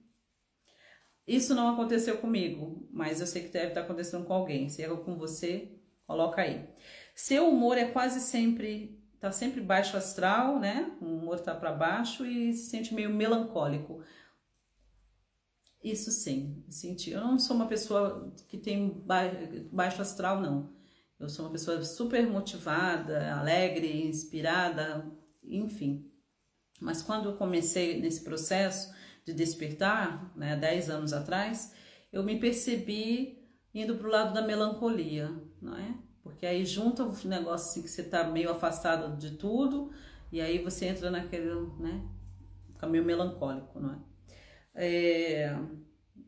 Isso 1.25 1.55
não 1.55 1.69
aconteceu 1.69 2.17
comigo, 2.17 2.87
mas 2.91 3.21
eu 3.21 3.25
sei 3.27 3.43
que 3.43 3.49
deve 3.49 3.69
estar 3.69 3.81
acontecendo 3.81 4.25
com 4.25 4.33
alguém. 4.33 4.67
Se 4.67 4.83
é 4.83 4.89
com 4.89 5.17
você, 5.17 5.74
coloca 6.05 6.41
aí. 6.41 6.67
Seu 7.13 7.49
humor 7.49 7.77
é 7.77 7.85
quase 7.85 8.19
sempre 8.19 9.01
tá 9.19 9.31
sempre 9.31 9.59
baixo 9.59 9.97
astral, 9.97 10.59
né? 10.59 10.91
O 11.01 11.05
humor 11.05 11.39
tá 11.39 11.55
para 11.55 11.71
baixo 11.71 12.25
e 12.25 12.53
se 12.53 12.69
sente 12.69 12.93
meio 12.93 13.09
melancólico. 13.09 14.03
Isso 15.83 16.11
sim, 16.11 16.63
senti. 16.69 17.11
Eu 17.11 17.21
não 17.21 17.39
sou 17.39 17.55
uma 17.55 17.67
pessoa 17.67 18.31
que 18.47 18.57
tem 18.57 19.03
baixo 19.71 20.01
astral, 20.01 20.41
não. 20.41 20.73
Eu 21.19 21.29
sou 21.29 21.45
uma 21.45 21.51
pessoa 21.51 21.81
super 21.83 22.27
motivada, 22.27 23.33
alegre, 23.33 24.05
inspirada, 24.05 25.11
enfim. 25.43 26.11
Mas 26.79 27.01
quando 27.01 27.29
eu 27.29 27.37
comecei 27.37 27.99
nesse 27.99 28.23
processo 28.23 28.93
de 29.25 29.33
despertar, 29.33 30.35
né, 30.35 30.55
10 30.55 30.89
anos 30.89 31.13
atrás, 31.13 31.73
eu 32.11 32.23
me 32.23 32.39
percebi 32.39 33.43
indo 33.73 33.95
para 33.95 34.07
o 34.07 34.11
lado 34.11 34.33
da 34.33 34.41
melancolia, 34.41 35.31
não 35.65 35.75
é? 35.77 35.95
Porque 36.23 36.45
aí 36.45 36.65
junta 36.65 37.03
o 37.03 37.27
negócio 37.27 37.69
assim 37.69 37.81
que 37.81 37.89
você 37.89 38.03
tá 38.03 38.23
meio 38.23 38.51
afastado 38.51 39.17
de 39.17 39.31
tudo, 39.37 39.91
e 40.31 40.39
aí 40.39 40.59
você 40.59 40.85
entra 40.85 41.11
naquele, 41.11 41.53
né, 41.79 42.03
caminho 42.77 43.03
melancólico, 43.03 43.79
não 43.79 43.93
é? 43.93 43.97
é? 44.75 45.59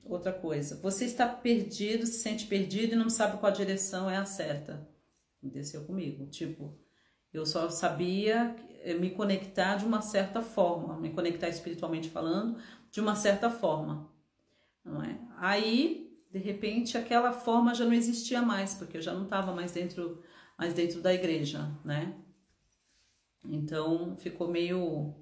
Outra 0.03 0.31
coisa, 0.31 0.79
você 0.81 1.05
está 1.05 1.27
perdido, 1.27 2.05
se 2.05 2.19
sente 2.19 2.45
perdido 2.47 2.93
e 2.93 2.95
não 2.95 3.09
sabe 3.09 3.37
qual 3.37 3.51
direção 3.51 4.09
é 4.09 4.15
a 4.15 4.25
certa. 4.25 4.87
Aconteceu 5.37 5.83
comigo. 5.83 6.25
Tipo, 6.27 6.79
eu 7.33 7.45
só 7.45 7.69
sabia 7.69 8.55
me 8.99 9.09
conectar 9.11 9.75
de 9.75 9.85
uma 9.85 10.01
certa 10.01 10.41
forma, 10.41 10.97
me 10.97 11.11
conectar 11.11 11.49
espiritualmente 11.49 12.09
falando, 12.09 12.57
de 12.89 13.01
uma 13.01 13.15
certa 13.15 13.49
forma, 13.49 14.09
não 14.83 15.03
é? 15.03 15.19
Aí 15.37 16.06
de 16.31 16.39
repente 16.39 16.97
aquela 16.97 17.31
forma 17.31 17.73
já 17.73 17.85
não 17.85 17.93
existia 17.93 18.41
mais, 18.41 18.73
porque 18.75 18.97
eu 18.97 19.01
já 19.01 19.13
não 19.13 19.23
estava 19.23 19.53
mais 19.53 19.71
dentro, 19.71 20.23
mais 20.57 20.73
dentro 20.73 21.01
da 21.01 21.13
igreja, 21.13 21.71
né? 21.83 22.15
Então 23.45 24.17
ficou 24.17 24.49
meio, 24.49 25.15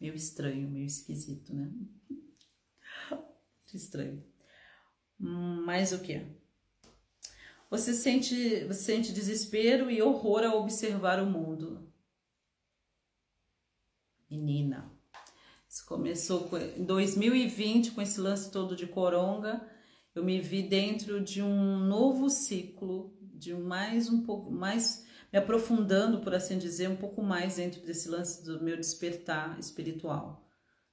meio 0.00 0.14
estranho, 0.14 0.68
meio 0.70 0.86
esquisito, 0.86 1.54
né? 1.54 1.70
estranho. 3.74 4.22
Mas 5.18 5.92
o 5.92 6.00
que? 6.00 6.26
Você 7.70 7.94
sente, 7.94 8.66
você 8.66 8.80
sente 8.80 9.12
desespero 9.12 9.90
e 9.90 10.02
horror 10.02 10.44
ao 10.44 10.60
observar 10.60 11.20
o 11.22 11.26
mundo. 11.26 11.90
Menina, 14.30 14.90
isso 15.68 15.86
começou 15.86 16.50
em 16.76 16.84
2020 16.84 17.92
com 17.92 18.02
esse 18.02 18.20
lance 18.20 18.50
todo 18.50 18.76
de 18.76 18.86
coronga 18.86 19.66
eu 20.14 20.24
me 20.24 20.40
vi 20.40 20.62
dentro 20.62 21.20
de 21.20 21.42
um 21.42 21.78
novo 21.78 22.28
ciclo, 22.28 23.16
de 23.20 23.54
mais 23.54 24.08
um 24.08 24.22
pouco 24.22 24.50
mais 24.50 25.06
me 25.32 25.38
aprofundando, 25.38 26.20
por 26.20 26.34
assim 26.34 26.58
dizer, 26.58 26.88
um 26.88 26.96
pouco 26.96 27.22
mais 27.22 27.56
dentro 27.56 27.80
desse 27.80 28.08
lance 28.08 28.44
do 28.44 28.62
meu 28.62 28.76
despertar 28.76 29.58
espiritual. 29.58 30.46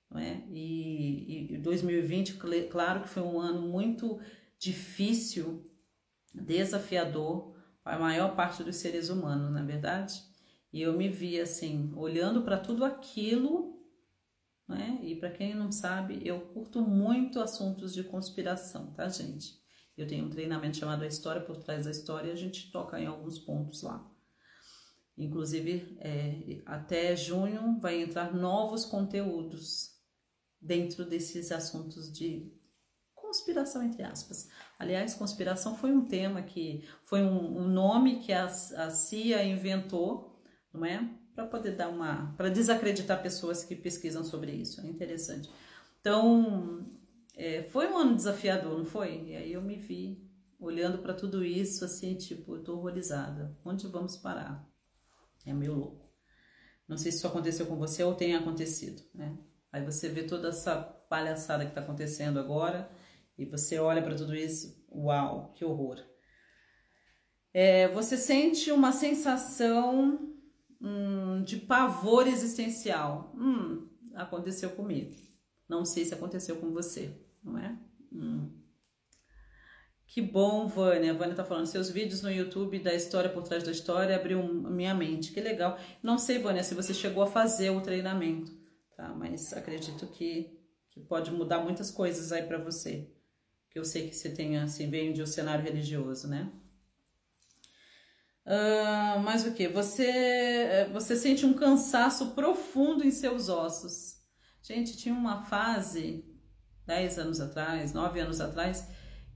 Não 0.10 0.20
é? 0.20 0.42
E, 0.50 1.54
e 1.54 1.58
2020, 1.58 2.36
claro 2.70 3.02
que 3.02 3.10
foi 3.10 3.22
um 3.22 3.40
ano 3.40 3.62
muito 3.62 4.20
difícil, 4.58 5.70
desafiador 6.34 7.54
para 7.84 7.98
a 7.98 8.00
maior 8.00 8.36
parte 8.36 8.64
dos 8.64 8.78
seres 8.78 9.10
humanos, 9.10 9.52
na 9.52 9.62
é 9.62 9.66
verdade. 9.66 10.24
E 10.72 10.82
eu 10.82 10.94
me 10.94 11.10
vi 11.10 11.40
assim, 11.40 11.92
olhando 11.96 12.44
para 12.44 12.58
tudo 12.58 12.86
aquilo 12.86 13.79
né? 14.70 15.00
E 15.02 15.16
para 15.16 15.32
quem 15.32 15.56
não 15.56 15.72
sabe, 15.72 16.22
eu 16.24 16.40
curto 16.40 16.82
muito 16.82 17.42
assuntos 17.42 17.92
de 17.94 18.04
conspiração, 18.04 18.94
tá, 18.94 19.10
gente? 19.10 19.60
Eu 19.98 20.08
tenho 20.08 20.26
um 20.26 20.30
treinamento 20.30 20.78
chamado 20.78 21.04
A 21.04 21.08
História 21.08 21.42
por 21.42 21.58
Trás 21.58 21.86
da 21.86 21.92
História 21.92 22.32
a 22.32 22.36
gente 22.36 22.72
toca 22.72 23.00
em 23.00 23.08
alguns 23.08 23.40
pontos 23.40 23.82
lá. 23.82 24.08
Inclusive, 25.18 25.98
é, 26.00 26.62
até 26.66 27.16
junho 27.16 27.80
vai 27.82 28.02
entrar 28.02 28.34
novos 28.34 28.86
conteúdos 28.86 29.90
dentro 30.62 31.04
desses 31.04 31.52
assuntos 31.52 32.14
de 32.14 32.54
conspiração, 33.14 33.84
entre 33.84 34.04
aspas. 34.04 34.48
Aliás, 34.78 35.16
conspiração 35.16 35.76
foi 35.76 35.92
um 35.92 36.06
tema 36.06 36.42
que 36.44 36.88
foi 37.06 37.22
um, 37.22 37.58
um 37.58 37.68
nome 37.68 38.20
que 38.20 38.32
a, 38.32 38.46
a 38.46 38.90
CIA 38.90 39.44
inventou, 39.44 40.42
não 40.74 40.86
é? 40.86 41.19
Para 41.40 41.48
poder 41.48 41.76
dar 41.76 41.88
uma. 41.88 42.34
para 42.36 42.50
desacreditar 42.50 43.22
pessoas 43.22 43.64
que 43.64 43.76
pesquisam 43.76 44.24
sobre 44.24 44.52
isso. 44.52 44.82
É 44.82 44.88
interessante. 44.88 45.50
Então, 46.02 46.86
é, 47.36 47.64
foi 47.64 47.88
um 47.88 47.98
ano 47.98 48.16
desafiador, 48.16 48.78
não 48.78 48.86
foi? 48.86 49.24
E 49.28 49.36
aí 49.36 49.54
eu 49.54 49.62
me 49.62 49.78
vi 49.78 50.22
olhando 50.60 50.98
para 50.98 51.14
tudo 51.14 51.44
isso, 51.44 51.86
assim, 51.86 52.16
tipo, 52.16 52.56
eu 52.56 52.64
tô 52.64 52.76
horrorizada. 52.76 53.58
Onde 53.64 53.88
vamos 53.88 54.18
parar? 54.18 54.68
É 55.46 55.54
meio 55.54 55.76
louco. 55.76 56.10
Não 56.88 56.98
sei 56.98 57.12
se 57.12 57.20
isso 57.20 57.28
aconteceu 57.28 57.66
com 57.66 57.78
você 57.78 58.04
ou 58.04 58.16
tem 58.16 58.36
acontecido, 58.36 59.02
né? 59.14 59.38
Aí 59.72 59.86
você 59.86 60.10
vê 60.10 60.24
toda 60.24 60.50
essa 60.50 60.76
palhaçada 60.76 61.64
que 61.64 61.72
está 61.72 61.82
acontecendo 61.82 62.40
agora 62.40 62.92
e 63.38 63.46
você 63.46 63.80
olha 63.80 64.02
para 64.02 64.16
tudo 64.16 64.36
isso, 64.36 64.84
uau, 64.92 65.54
que 65.54 65.64
horror. 65.64 66.04
É, 67.54 67.88
você 67.90 68.18
sente 68.18 68.72
uma 68.72 68.92
sensação 68.92 70.29
hum, 70.82 71.44
de 71.44 71.58
pavor 71.58 72.28
existencial. 72.28 73.34
Hum, 73.36 73.88
aconteceu 74.16 74.72
comigo. 74.72 75.16
Não 75.68 75.86
sei 75.86 76.06
se 76.06 76.14
aconteceu 76.14 76.58
com 76.58 76.72
você, 76.72 77.16
não 77.44 77.58
é? 77.58 77.78
Hum. 78.12 78.60
Que 80.10 80.22
bom, 80.22 80.68
Vânia. 80.68 81.12
A 81.12 81.16
Vânia 81.16 81.36
tá 81.36 81.46
falando, 81.46 81.68
seus 81.68 81.92
vídeos 81.92 82.24
no 82.24 82.32
YouTube 82.32 82.80
da 82.80 82.94
história 82.94 83.30
por 83.30 83.44
trás 83.44 83.64
da 83.64 83.72
história 83.72 84.16
abriu 84.16 84.42
minha 84.44 84.94
mente. 84.96 85.32
Que 85.32 85.40
legal. 85.40 85.78
Não 86.02 86.18
sei, 86.18 86.40
Vânia, 86.40 86.64
se 86.64 86.74
você 86.74 86.96
chegou 86.96 87.22
a 87.22 87.28
fazer 87.28 87.70
o 87.70 87.82
treinamento, 87.82 88.52
tá? 88.98 89.10
Mas 89.10 89.54
acredito 89.54 90.08
que, 90.08 90.60
que 90.90 91.00
pode 91.00 91.30
mudar 91.32 91.60
muitas 91.60 91.92
coisas 91.92 92.32
aí 92.32 92.42
para 92.42 92.58
você. 92.58 93.08
Que 93.70 93.78
eu 93.78 93.86
sei 93.86 94.10
que 94.10 94.16
você 94.16 94.32
tem, 94.32 94.58
assim, 94.58 94.90
veio 94.90 95.14
de 95.14 95.22
um 95.22 95.28
cenário 95.28 95.64
religioso, 95.64 96.28
né? 96.28 96.52
Uh, 98.50 99.20
mas 99.20 99.46
o 99.46 99.54
que? 99.54 99.68
Você, 99.68 100.08
eh, 100.10 100.90
você 100.92 101.16
sente 101.16 101.46
um 101.46 101.54
cansaço 101.54 102.32
profundo 102.32 103.06
em 103.06 103.12
seus 103.12 103.48
ossos. 103.48 104.18
Gente, 104.64 104.98
tinha 104.98 105.14
uma 105.14 105.44
fase, 105.44 106.26
10 106.88 107.20
anos 107.20 107.40
atrás, 107.40 107.94
9 107.94 108.20
anos 108.20 108.42
atrás, 108.42 108.90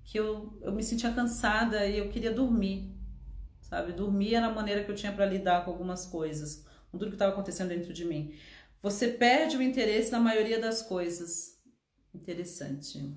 que 0.03 0.19
eu, 0.19 0.57
eu 0.63 0.71
me 0.71 0.81
sentia 0.81 1.13
cansada 1.13 1.85
e 1.85 1.99
eu 1.99 2.09
queria 2.09 2.31
dormir. 2.31 2.91
Sabe? 3.61 3.93
Dormir 3.93 4.33
era 4.33 4.47
a 4.47 4.53
maneira 4.53 4.83
que 4.83 4.89
eu 4.89 4.95
tinha 4.95 5.13
para 5.13 5.27
lidar 5.27 5.63
com 5.63 5.69
algumas 5.69 6.07
coisas, 6.07 6.65
com 6.91 6.97
tudo 6.97 7.11
que 7.11 7.15
estava 7.15 7.33
acontecendo 7.33 7.69
dentro 7.69 7.93
de 7.93 8.05
mim. 8.05 8.33
Você 8.81 9.09
perde 9.09 9.57
o 9.57 9.61
interesse 9.61 10.11
na 10.11 10.19
maioria 10.19 10.59
das 10.59 10.81
coisas. 10.81 11.61
Interessante. 12.15 13.15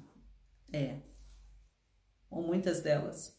É. 0.71 0.99
Ou 2.29 2.43
muitas 2.43 2.83
delas 2.83 3.37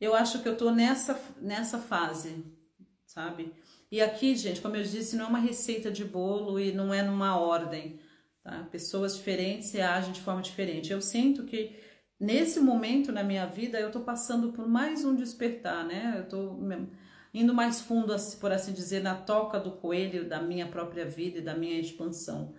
eu 0.00 0.14
acho 0.14 0.42
que 0.42 0.48
eu 0.48 0.56
tô 0.56 0.70
nessa, 0.70 1.20
nessa 1.40 1.78
fase, 1.78 2.44
sabe? 3.06 3.52
E 3.90 4.00
aqui, 4.00 4.34
gente, 4.34 4.60
como 4.60 4.76
eu 4.76 4.82
disse, 4.82 5.16
não 5.16 5.26
é 5.26 5.28
uma 5.28 5.38
receita 5.38 5.90
de 5.90 6.04
bolo 6.04 6.58
e 6.58 6.72
não 6.72 6.92
é 6.92 7.02
numa 7.02 7.38
ordem, 7.38 8.00
tá? 8.42 8.66
Pessoas 8.70 9.16
diferentes 9.16 9.74
agem 9.76 10.12
de 10.12 10.20
forma 10.20 10.42
diferente. 10.42 10.92
Eu 10.92 11.00
sinto 11.00 11.44
que 11.44 11.76
nesse 12.18 12.60
momento 12.60 13.12
na 13.12 13.22
minha 13.22 13.46
vida 13.46 13.78
eu 13.78 13.92
tô 13.92 14.00
passando 14.00 14.52
por 14.52 14.66
mais 14.66 15.04
um 15.04 15.14
despertar, 15.14 15.84
né? 15.84 16.14
Eu 16.18 16.28
tô 16.28 16.58
indo 17.32 17.54
mais 17.54 17.80
fundo, 17.80 18.14
por 18.40 18.52
assim 18.52 18.72
dizer, 18.72 19.02
na 19.02 19.14
toca 19.14 19.58
do 19.60 19.72
coelho 19.72 20.28
da 20.28 20.40
minha 20.40 20.66
própria 20.66 21.04
vida 21.04 21.38
e 21.38 21.42
da 21.42 21.56
minha 21.56 21.78
expansão. 21.80 22.54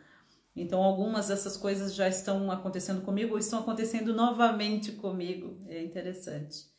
Então, 0.56 0.82
algumas 0.82 1.28
dessas 1.28 1.58
coisas 1.58 1.94
já 1.94 2.08
estão 2.08 2.50
acontecendo 2.50 3.02
comigo 3.02 3.34
ou 3.34 3.38
estão 3.38 3.60
acontecendo 3.60 4.14
novamente 4.14 4.94
comigo. 4.94 5.60
É 5.68 5.84
interessante. 5.84 6.75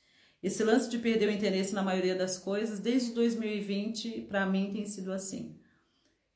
Esse 0.46 0.62
lance 0.62 0.88
de 0.88 0.98
perder 0.98 1.28
o 1.28 1.32
interesse 1.32 1.74
na 1.74 1.82
maioria 1.82 2.14
das 2.14 2.38
coisas, 2.38 2.78
desde 2.78 3.12
2020, 3.14 4.26
para 4.28 4.46
mim 4.46 4.72
tem 4.72 4.86
sido 4.86 5.12
assim. 5.12 5.58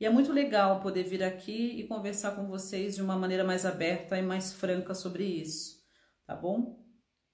E 0.00 0.04
é 0.04 0.10
muito 0.10 0.32
legal 0.32 0.80
poder 0.80 1.04
vir 1.04 1.22
aqui 1.22 1.78
e 1.78 1.86
conversar 1.86 2.32
com 2.32 2.48
vocês 2.48 2.96
de 2.96 3.02
uma 3.02 3.14
maneira 3.14 3.44
mais 3.44 3.64
aberta 3.64 4.18
e 4.18 4.22
mais 4.22 4.52
franca 4.52 4.94
sobre 4.94 5.22
isso, 5.22 5.80
tá 6.26 6.34
bom? 6.34 6.84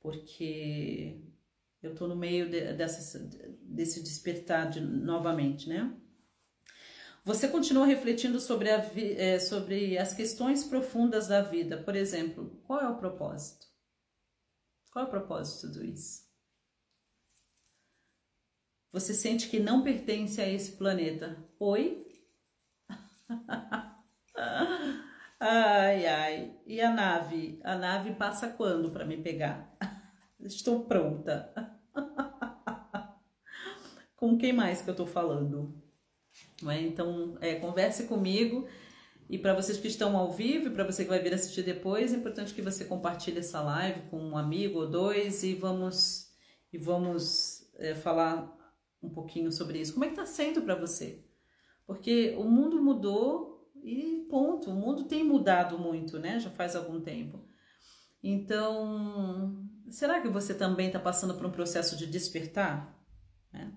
Porque 0.00 1.24
eu 1.82 1.94
tô 1.94 2.06
no 2.06 2.14
meio 2.14 2.50
de, 2.50 2.74
dessa, 2.74 3.26
desse 3.62 4.02
despertar 4.02 4.68
de, 4.68 4.78
novamente, 4.78 5.70
né? 5.70 5.96
Você 7.24 7.48
continua 7.48 7.86
refletindo 7.86 8.38
sobre, 8.38 8.68
a, 8.68 8.86
é, 9.16 9.38
sobre 9.38 9.96
as 9.96 10.12
questões 10.12 10.62
profundas 10.62 11.26
da 11.26 11.40
vida. 11.40 11.82
Por 11.82 11.96
exemplo, 11.96 12.60
qual 12.64 12.82
é 12.82 12.86
o 12.90 12.98
propósito? 12.98 13.66
Qual 14.92 15.06
é 15.06 15.08
o 15.08 15.10
propósito 15.10 15.68
de 15.68 15.72
tudo 15.72 15.86
isso? 15.86 16.25
Você 18.96 19.12
sente 19.12 19.50
que 19.50 19.60
não 19.60 19.82
pertence 19.82 20.40
a 20.40 20.48
esse 20.48 20.72
planeta. 20.72 21.36
Oi? 21.60 22.06
ai, 25.38 26.06
ai. 26.06 26.56
E 26.66 26.80
a 26.80 26.90
nave? 26.90 27.60
A 27.62 27.76
nave 27.76 28.14
passa 28.14 28.48
quando 28.48 28.90
para 28.90 29.04
me 29.04 29.18
pegar? 29.18 29.76
Estou 30.40 30.86
pronta. 30.86 31.52
Com 34.16 34.38
quem 34.38 34.54
mais 34.54 34.80
que 34.80 34.88
eu 34.88 34.92
estou 34.92 35.06
falando? 35.06 35.78
É? 36.66 36.80
Então, 36.80 37.36
é, 37.42 37.56
converse 37.56 38.06
comigo. 38.06 38.66
E 39.28 39.36
para 39.36 39.52
vocês 39.52 39.76
que 39.76 39.88
estão 39.88 40.16
ao 40.16 40.32
vivo, 40.32 40.68
e 40.68 40.70
para 40.70 40.84
você 40.84 41.04
que 41.04 41.10
vai 41.10 41.22
vir 41.22 41.34
assistir 41.34 41.62
depois, 41.62 42.14
é 42.14 42.16
importante 42.16 42.54
que 42.54 42.62
você 42.62 42.86
compartilhe 42.86 43.40
essa 43.40 43.60
live 43.60 44.08
com 44.08 44.18
um 44.18 44.38
amigo 44.38 44.78
ou 44.78 44.90
dois 44.90 45.42
e 45.42 45.54
vamos 45.54 46.32
e 46.72 46.78
vamos 46.78 47.70
é, 47.76 47.94
falar 47.94 48.56
um 49.02 49.10
pouquinho 49.10 49.52
sobre 49.52 49.80
isso. 49.80 49.92
Como 49.92 50.04
é 50.04 50.08
que 50.08 50.14
está 50.14 50.26
sendo 50.26 50.62
para 50.62 50.74
você? 50.74 51.24
Porque 51.86 52.34
o 52.38 52.44
mundo 52.44 52.82
mudou 52.82 53.70
e 53.82 54.26
ponto. 54.28 54.70
O 54.70 54.74
mundo 54.74 55.04
tem 55.04 55.22
mudado 55.22 55.78
muito, 55.78 56.18
né? 56.18 56.40
Já 56.40 56.50
faz 56.50 56.74
algum 56.74 57.00
tempo. 57.00 57.44
Então, 58.22 59.64
será 59.88 60.20
que 60.20 60.28
você 60.28 60.54
também 60.54 60.88
está 60.88 60.98
passando 60.98 61.34
por 61.34 61.46
um 61.46 61.52
processo 61.52 61.96
de 61.96 62.06
despertar? 62.06 62.96
Né? 63.52 63.72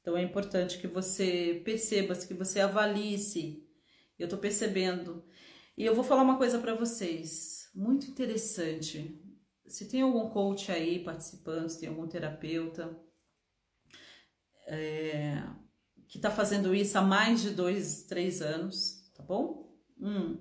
Então 0.00 0.16
é 0.16 0.22
importante 0.22 0.78
que 0.78 0.86
você 0.86 1.60
perceba, 1.64 2.14
que 2.14 2.34
você 2.34 2.60
avalie-se. 2.60 3.66
Eu 4.18 4.26
estou 4.26 4.38
percebendo. 4.38 5.24
E 5.76 5.84
eu 5.84 5.94
vou 5.94 6.04
falar 6.04 6.22
uma 6.22 6.36
coisa 6.36 6.58
para 6.58 6.74
vocês, 6.74 7.70
muito 7.74 8.06
interessante. 8.06 9.20
Se 9.66 9.88
tem 9.88 10.02
algum 10.02 10.28
coach 10.28 10.70
aí 10.70 11.02
participando, 11.02 11.68
se 11.68 11.80
tem 11.80 11.88
algum 11.88 12.06
terapeuta 12.06 12.96
é, 14.66 15.42
que 16.08 16.18
está 16.18 16.30
fazendo 16.30 16.74
isso 16.74 16.96
há 16.98 17.02
mais 17.02 17.42
de 17.42 17.50
dois, 17.50 18.04
três 18.04 18.42
anos, 18.42 19.10
tá 19.14 19.22
bom? 19.22 19.74
Hum. 20.00 20.36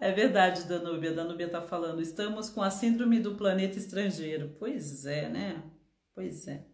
É 0.00 0.12
verdade, 0.12 0.64
Danúbia. 0.64 1.12
Danúbia 1.12 1.46
está 1.46 1.60
falando. 1.60 2.00
Estamos 2.00 2.48
com 2.50 2.62
a 2.62 2.70
síndrome 2.70 3.20
do 3.20 3.34
planeta 3.36 3.78
estrangeiro. 3.78 4.54
Pois 4.58 5.04
é, 5.04 5.28
né? 5.28 5.62
Pois 6.14 6.46
é 6.46 6.64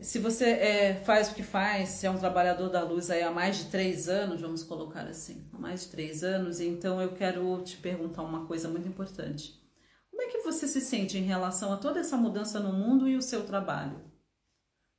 se 0.00 0.18
você 0.18 0.46
é, 0.46 0.94
faz 1.04 1.30
o 1.30 1.34
que 1.34 1.42
faz, 1.42 1.90
se 1.90 2.06
é 2.06 2.10
um 2.10 2.18
trabalhador 2.18 2.70
da 2.70 2.82
luz 2.82 3.10
aí 3.10 3.22
há 3.22 3.30
mais 3.30 3.58
de 3.58 3.64
três 3.66 4.08
anos, 4.08 4.40
vamos 4.40 4.62
colocar 4.62 5.02
assim, 5.02 5.44
há 5.52 5.58
mais 5.58 5.82
de 5.82 5.88
três 5.88 6.24
anos, 6.24 6.58
então 6.58 7.00
eu 7.00 7.12
quero 7.12 7.60
te 7.62 7.76
perguntar 7.76 8.22
uma 8.22 8.46
coisa 8.46 8.68
muito 8.68 8.88
importante. 8.88 9.60
Você 10.50 10.66
se 10.66 10.80
sente 10.80 11.16
em 11.16 11.22
relação 11.22 11.72
a 11.72 11.76
toda 11.76 12.00
essa 12.00 12.16
mudança 12.16 12.58
no 12.58 12.72
mundo 12.72 13.08
e 13.08 13.16
o 13.16 13.22
seu 13.22 13.46
trabalho? 13.46 14.00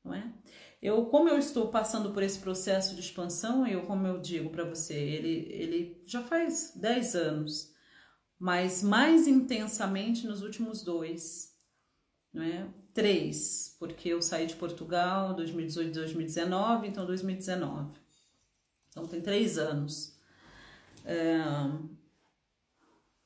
Não 0.03 0.13
é? 0.13 0.34
Eu, 0.82 1.06
como 1.06 1.30
eu 1.30 1.38
estou 1.38 1.67
passando 1.69 2.12
por 2.12 2.23
esse 2.23 2.39
processo 2.39 2.95
de 2.95 3.02
expansão, 3.02 3.67
eu, 3.67 3.86
como 3.86 4.08
eu 4.08 4.19
digo 4.19 4.49
para 4.49 4.63
você, 4.63 4.95
ele, 4.95 5.47
ele 5.52 6.04
já 6.08 6.23
faz 6.23 6.73
dez 6.76 7.15
anos, 7.15 7.71
mas 8.39 8.82
mais 8.82 9.28
intensamente 9.28 10.26
nos 10.26 10.41
últimos 10.41 10.84
dois, 10.84 11.56
não 12.34 12.41
é? 12.41 12.67
três, 12.93 13.76
porque 13.80 14.10
eu 14.10 14.21
saí 14.21 14.45
de 14.45 14.56
Portugal 14.56 15.34
2018 15.34 15.93
2019, 15.93 16.88
então 16.88 17.06
2019. 17.06 17.99
Então 18.89 19.08
tem 19.08 19.21
três 19.21 19.58
anos. 19.58 20.17
É, 21.06 21.38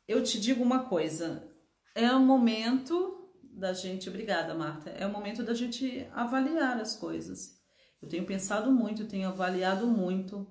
eu 0.08 0.22
te 0.24 0.40
digo 0.40 0.64
uma 0.64 0.86
coisa, 0.86 1.48
é 1.96 2.12
o 2.12 2.20
momento 2.20 3.32
da 3.42 3.72
gente, 3.72 4.10
obrigada 4.10 4.54
Marta, 4.54 4.90
é 4.90 5.08
o 5.08 5.12
momento 5.12 5.42
da 5.42 5.54
gente 5.54 6.06
avaliar 6.12 6.78
as 6.78 6.96
coisas. 6.96 7.56
Eu 8.02 8.10
tenho 8.10 8.26
pensado 8.26 8.72
muito, 8.72 9.08
tenho 9.08 9.30
avaliado 9.30 9.88
muito, 9.88 10.46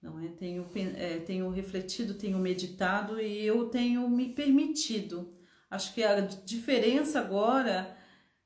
não 0.00 0.18
é? 0.20 0.28
Tenho, 0.28 0.64
é, 0.96 1.18
tenho 1.18 1.50
refletido, 1.50 2.14
tenho 2.14 2.38
meditado 2.38 3.20
e 3.20 3.44
eu 3.44 3.68
tenho 3.68 4.08
me 4.08 4.32
permitido. 4.32 5.36
Acho 5.68 5.92
que 5.92 6.02
a 6.02 6.20
diferença 6.20 7.18
agora 7.18 7.98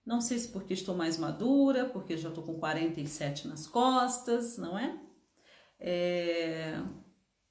não 0.04 0.20
sei 0.20 0.38
se 0.38 0.48
porque 0.48 0.74
estou 0.74 0.96
mais 0.96 1.16
madura, 1.16 1.84
porque 1.84 2.16
já 2.16 2.28
estou 2.28 2.42
com 2.42 2.58
47 2.58 3.46
nas 3.46 3.66
costas, 3.66 4.58
não 4.58 4.76
é? 4.76 4.98
é? 5.78 6.82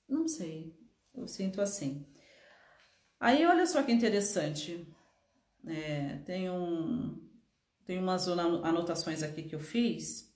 Não 0.08 0.28
sei, 0.28 0.76
eu 1.16 1.28
sinto 1.28 1.62
assim. 1.62 2.06
Aí 3.22 3.46
olha 3.46 3.68
só 3.68 3.84
que 3.84 3.92
interessante, 3.92 4.84
é, 5.68 6.18
tem, 6.26 6.50
um, 6.50 7.22
tem 7.86 8.00
umas 8.00 8.28
anotações 8.28 9.22
aqui 9.22 9.44
que 9.44 9.54
eu 9.54 9.60
fiz. 9.60 10.34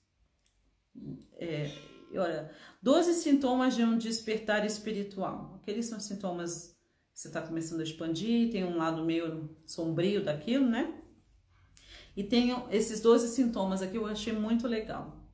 É, 1.34 1.72
olha, 2.14 2.54
12 2.84 3.16
sintomas 3.16 3.76
de 3.76 3.84
um 3.84 3.98
despertar 3.98 4.64
espiritual. 4.68 5.60
Aqueles 5.60 5.88
são 5.88 6.00
sintomas 6.00 6.78
que 7.12 7.22
você 7.22 7.28
está 7.28 7.42
começando 7.42 7.80
a 7.80 7.84
expandir, 7.84 8.52
tem 8.52 8.64
um 8.64 8.78
lado 8.78 9.04
meio 9.04 9.50
sombrio 9.66 10.24
daquilo, 10.24 10.70
né? 10.70 11.02
E 12.16 12.24
tenho 12.24 12.68
esses 12.70 13.02
12 13.02 13.30
sintomas 13.30 13.82
aqui, 13.82 13.98
eu 13.98 14.06
achei 14.06 14.32
muito 14.32 14.68
legal. 14.68 15.25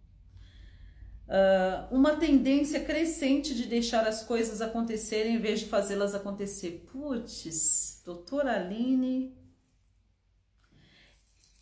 Uh, 1.32 1.96
uma 1.96 2.18
tendência 2.18 2.84
crescente 2.84 3.56
de 3.56 3.66
deixar 3.66 4.06
as 4.06 4.22
coisas 4.22 4.62
acontecerem 4.62 5.36
em 5.36 5.40
vez 5.40 5.62
de 5.62 5.68
fazê-las 5.68 6.14
acontecer. 6.14 6.86
Putz, 6.92 8.02
doutora 8.06 8.56
Aline. 8.56 9.34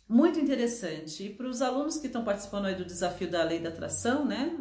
Muito 0.08 0.40
interessante. 0.40 1.24
E 1.24 1.32
para 1.32 1.46
os 1.46 1.62
alunos 1.62 1.98
que 1.98 2.08
estão 2.08 2.24
participando 2.24 2.64
aí 2.64 2.74
do 2.74 2.84
desafio 2.84 3.30
da 3.30 3.44
lei 3.44 3.60
da 3.60 3.68
atração, 3.68 4.26
né? 4.26 4.58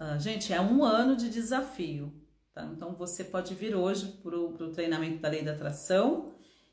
Uh, 0.00 0.18
gente, 0.18 0.50
é 0.50 0.58
um 0.58 0.82
ano 0.82 1.14
de 1.14 1.28
desafio. 1.28 2.10
Tá? 2.54 2.64
Então 2.74 2.94
você 2.94 3.22
pode 3.22 3.54
vir 3.54 3.76
hoje 3.76 4.18
para 4.22 4.34
o 4.34 4.72
treinamento 4.72 5.20
da 5.20 5.28
lei 5.28 5.42
da 5.42 5.52
atração 5.52 6.32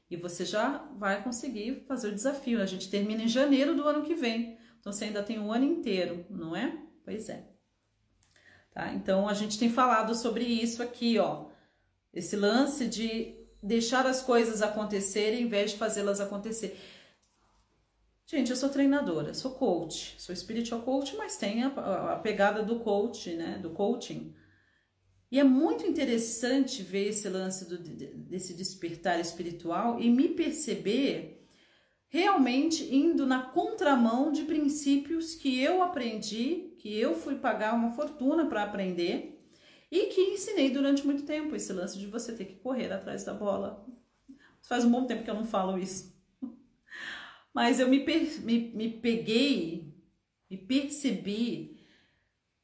e 0.09 0.15
você 0.15 0.45
já 0.45 0.77
vai 0.97 1.21
conseguir 1.21 1.83
fazer 1.89 2.07
o 2.07 2.15
desafio. 2.15 2.61
A 2.61 2.65
gente 2.65 2.89
termina 2.89 3.23
em 3.23 3.27
janeiro 3.27 3.75
do 3.75 3.85
ano 3.85 4.01
que 4.01 4.15
vem. 4.15 4.57
Então 4.79 4.93
você 4.93 5.03
ainda 5.03 5.21
tem 5.21 5.39
um 5.39 5.51
ano 5.51 5.65
inteiro, 5.65 6.25
não 6.29 6.55
é? 6.55 6.89
Pois 7.11 7.27
é. 7.27 7.43
Tá? 8.73 8.93
Então 8.93 9.27
a 9.27 9.33
gente 9.33 9.59
tem 9.59 9.69
falado 9.69 10.15
sobre 10.15 10.45
isso 10.45 10.81
aqui, 10.81 11.19
ó. 11.19 11.47
Esse 12.13 12.37
lance 12.37 12.87
de 12.87 13.35
deixar 13.61 14.05
as 14.05 14.21
coisas 14.21 14.61
acontecerem 14.61 15.43
em 15.43 15.47
vez 15.47 15.71
de 15.71 15.77
fazê-las 15.77 16.21
acontecer. 16.21 16.79
Gente, 18.25 18.49
eu 18.49 18.55
sou 18.55 18.69
treinadora, 18.69 19.33
sou 19.33 19.51
coach, 19.51 20.15
sou 20.17 20.33
spiritual 20.33 20.83
coach, 20.83 21.17
mas 21.17 21.35
tem 21.35 21.63
a, 21.63 22.13
a, 22.13 22.15
pegada 22.15 22.63
do 22.63 22.79
coach, 22.79 23.33
né? 23.33 23.59
Do 23.61 23.71
coaching. 23.71 24.33
E 25.29 25.37
é 25.37 25.43
muito 25.43 25.85
interessante 25.85 26.81
ver 26.81 27.09
esse 27.09 27.27
lance 27.27 27.67
do, 27.67 27.77
desse 27.77 28.53
despertar 28.53 29.19
espiritual 29.19 29.99
e 29.99 30.09
me 30.09 30.29
perceber 30.29 31.45
realmente 32.07 32.93
indo 32.95 33.25
na 33.25 33.41
contramão 33.41 34.31
de 34.31 34.43
princípios 34.43 35.35
que 35.35 35.61
eu 35.61 35.83
aprendi, 35.83 36.70
que 36.81 36.97
eu 36.97 37.13
fui 37.13 37.35
pagar 37.35 37.75
uma 37.75 37.91
fortuna 37.91 38.47
para 38.47 38.63
aprender 38.63 39.39
e 39.91 40.07
que 40.07 40.19
ensinei 40.19 40.71
durante 40.71 41.05
muito 41.05 41.23
tempo. 41.23 41.55
Esse 41.55 41.71
lance 41.71 41.99
de 41.99 42.07
você 42.07 42.33
ter 42.33 42.45
que 42.45 42.55
correr 42.55 42.91
atrás 42.91 43.23
da 43.23 43.35
bola. 43.35 43.85
Faz 44.63 44.83
um 44.83 44.89
bom 44.89 45.05
tempo 45.05 45.23
que 45.23 45.29
eu 45.29 45.35
não 45.35 45.45
falo 45.45 45.77
isso. 45.77 46.11
Mas 47.53 47.79
eu 47.79 47.87
me, 47.87 48.03
me, 48.03 48.71
me 48.73 48.89
peguei, 48.89 49.93
me 50.49 50.57
percebi 50.57 51.79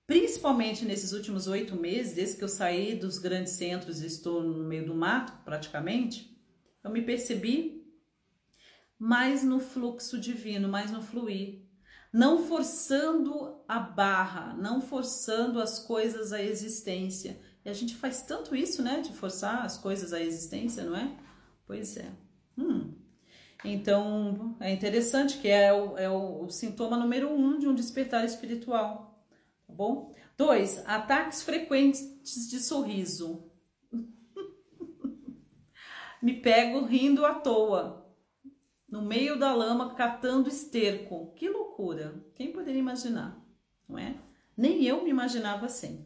principalmente 0.07 0.83
nesses 0.83 1.11
últimos 1.11 1.45
oito 1.45 1.75
meses, 1.75 2.13
desde 2.13 2.37
que 2.37 2.43
eu 2.43 2.47
saí 2.47 2.95
dos 2.95 3.19
grandes 3.19 3.53
centros 3.53 4.01
e 4.01 4.07
estou 4.07 4.41
no 4.41 4.63
meio 4.63 4.85
do 4.85 4.95
mato, 4.95 5.43
praticamente, 5.43 6.35
eu 6.83 6.89
me 6.89 7.03
percebi 7.03 7.85
mais 8.97 9.43
no 9.43 9.59
fluxo 9.59 10.17
divino, 10.17 10.67
mais 10.67 10.89
no 10.89 11.03
fluir, 11.03 11.66
não 12.17 12.47
forçando 12.47 13.61
a 13.67 13.77
barra, 13.77 14.55
não 14.55 14.81
forçando 14.81 15.61
as 15.61 15.77
coisas 15.77 16.33
à 16.33 16.41
existência. 16.41 17.39
E 17.63 17.69
a 17.69 17.73
gente 17.73 17.95
faz 17.95 18.23
tanto 18.23 18.55
isso, 18.55 18.81
né, 18.81 19.01
de 19.01 19.13
forçar 19.13 19.63
as 19.63 19.77
coisas 19.77 20.13
à 20.13 20.19
existência, 20.19 20.83
não 20.83 20.97
é? 20.97 21.15
Pois 21.67 21.95
é. 21.95 22.11
Hum. 22.57 22.95
Então, 23.63 24.55
é 24.59 24.73
interessante 24.73 25.37
que 25.37 25.47
é 25.47 25.71
o, 25.71 25.95
é 25.95 26.09
o, 26.09 26.49
sintoma 26.49 26.97
número 26.97 27.31
um 27.31 27.59
de 27.59 27.67
um 27.67 27.75
despertar 27.75 28.25
espiritual, 28.25 29.23
tá 29.67 29.73
bom? 29.73 30.11
Dois, 30.35 30.81
ataques 30.87 31.43
frequentes 31.43 32.49
de 32.49 32.59
sorriso. 32.59 33.43
Me 36.19 36.33
pego 36.33 36.83
rindo 36.83 37.23
à 37.23 37.35
toa, 37.35 38.06
no 38.89 39.01
meio 39.01 39.37
da 39.37 39.53
lama, 39.53 39.93
catando 39.95 40.49
esterco. 40.49 41.33
Que 41.35 41.49
loucura! 41.49 42.15
Quem 42.33 42.51
poderia 42.51 42.79
imaginar, 42.79 43.37
não 43.87 43.97
é? 43.99 44.15
Nem 44.55 44.83
eu 44.83 45.03
me 45.03 45.09
imaginava 45.09 45.65
assim. 45.65 46.05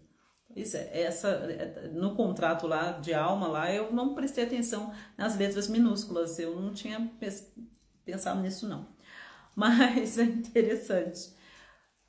Pois 0.54 0.74
é, 0.74 1.04
essa, 1.04 1.48
no 1.94 2.16
contrato 2.16 2.68
lá 2.68 2.92
de 2.94 3.14
alma 3.14 3.48
lá, 3.48 3.74
eu 3.74 3.94
não 3.94 4.14
prestei 4.14 4.44
atenção 4.44 4.94
nas 5.18 5.38
letras 5.38 5.68
minúsculas, 5.68 6.38
eu 6.40 6.60
não 6.60 6.74
tinha 6.74 7.10
pensado 8.04 8.42
nisso 8.42 8.68
não. 8.68 8.88
Mas 9.56 10.18
é 10.18 10.24
interessante. 10.24 11.34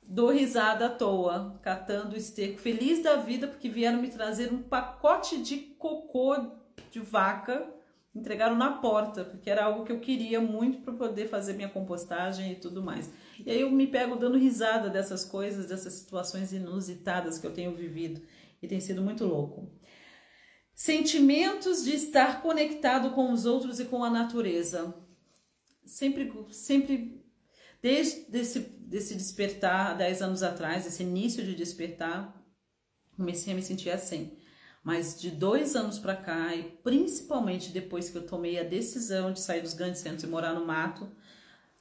Dou 0.01 0.31
risada 0.31 0.87
à 0.87 0.89
toa, 0.89 1.57
catando 1.61 2.17
esterco, 2.17 2.59
feliz 2.59 3.01
da 3.01 3.15
vida 3.15 3.47
porque 3.47 3.69
vieram 3.69 4.01
me 4.01 4.09
trazer 4.09 4.51
um 4.51 4.61
pacote 4.61 5.41
de 5.41 5.57
cocô 5.57 6.35
de 6.91 6.99
vaca, 6.99 7.72
entregaram 8.15 8.55
na 8.55 8.73
porta, 8.73 9.25
porque 9.25 9.49
era 9.49 9.65
algo 9.65 9.83
que 9.83 9.91
eu 9.91 9.99
queria 9.99 10.39
muito 10.39 10.81
para 10.81 10.93
poder 10.93 11.27
fazer 11.27 11.53
minha 11.53 11.69
compostagem 11.69 12.51
e 12.51 12.55
tudo 12.55 12.83
mais. 12.83 13.11
E 13.43 13.49
aí 13.49 13.61
eu 13.61 13.71
me 13.71 13.87
pego 13.87 14.15
dando 14.15 14.37
risada 14.37 14.89
dessas 14.89 15.25
coisas, 15.25 15.65
dessas 15.65 15.93
situações 15.93 16.53
inusitadas 16.53 17.39
que 17.39 17.47
eu 17.47 17.53
tenho 17.53 17.75
vivido 17.75 18.21
e 18.61 18.67
tem 18.67 18.79
sido 18.79 19.01
muito 19.01 19.25
louco. 19.25 19.71
Sentimentos 20.75 21.83
de 21.83 21.93
estar 21.93 22.41
conectado 22.41 23.11
com 23.11 23.31
os 23.31 23.45
outros 23.45 23.79
e 23.79 23.85
com 23.85 24.03
a 24.03 24.09
natureza. 24.09 24.95
Sempre, 25.85 26.31
sempre 26.51 27.23
desde 27.81 28.25
esse, 28.37 28.59
desse 28.59 29.15
despertar, 29.15 29.97
10 29.97 30.21
anos 30.21 30.43
atrás, 30.43 30.85
esse 30.85 31.03
início 31.03 31.43
de 31.43 31.55
despertar, 31.55 32.41
comecei 33.15 33.53
a 33.53 33.55
me 33.55 33.61
sentir 33.61 33.89
assim. 33.89 34.37
Mas 34.83 35.19
de 35.19 35.31
dois 35.31 35.75
anos 35.75 35.97
para 35.97 36.15
cá, 36.15 36.53
e 36.55 36.63
principalmente 36.83 37.71
depois 37.71 38.09
que 38.09 38.17
eu 38.17 38.25
tomei 38.27 38.59
a 38.59 38.63
decisão 38.63 39.31
de 39.31 39.39
sair 39.39 39.61
dos 39.61 39.73
grandes 39.73 40.01
centros 40.01 40.23
e 40.23 40.27
morar 40.27 40.53
no 40.53 40.65
mato, 40.65 41.09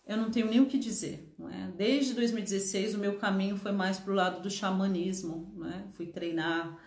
eu 0.06 0.16
não 0.16 0.30
tenho 0.30 0.48
nem 0.48 0.60
o 0.60 0.66
que 0.66 0.78
dizer. 0.78 1.34
É? 1.50 1.66
Desde 1.76 2.14
2016, 2.14 2.94
o 2.94 2.98
meu 2.98 3.18
caminho 3.18 3.56
foi 3.56 3.72
mais 3.72 3.98
para 3.98 4.12
o 4.12 4.14
lado 4.14 4.42
do 4.42 4.50
xamanismo. 4.50 5.52
É? 5.66 5.92
Fui 5.92 6.06
treinar 6.06 6.78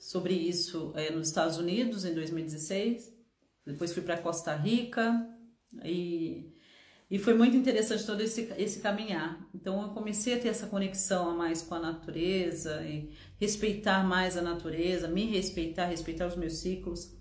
sobre 0.00 0.34
isso 0.34 0.92
é, 0.94 1.10
nos 1.10 1.28
Estados 1.28 1.58
Unidos 1.58 2.04
em 2.04 2.14
2016, 2.14 3.12
depois 3.66 3.92
fui 3.92 4.02
para 4.02 4.18
Costa 4.18 4.54
Rica 4.54 5.28
e 5.84 6.54
e 7.08 7.18
foi 7.18 7.34
muito 7.34 7.56
interessante 7.56 8.04
todo 8.04 8.20
esse, 8.20 8.52
esse 8.58 8.80
caminhar. 8.80 9.48
Então 9.54 9.80
eu 9.82 9.90
comecei 9.90 10.34
a 10.34 10.40
ter 10.40 10.48
essa 10.48 10.66
conexão 10.66 11.30
a 11.30 11.34
mais 11.34 11.62
com 11.62 11.74
a 11.76 11.78
natureza 11.78 12.82
e 12.82 13.14
respeitar 13.38 14.04
mais 14.04 14.36
a 14.36 14.42
natureza, 14.42 15.06
me 15.06 15.24
respeitar, 15.26 15.86
respeitar 15.86 16.26
os 16.26 16.36
meus 16.36 16.54
ciclos. 16.54 17.16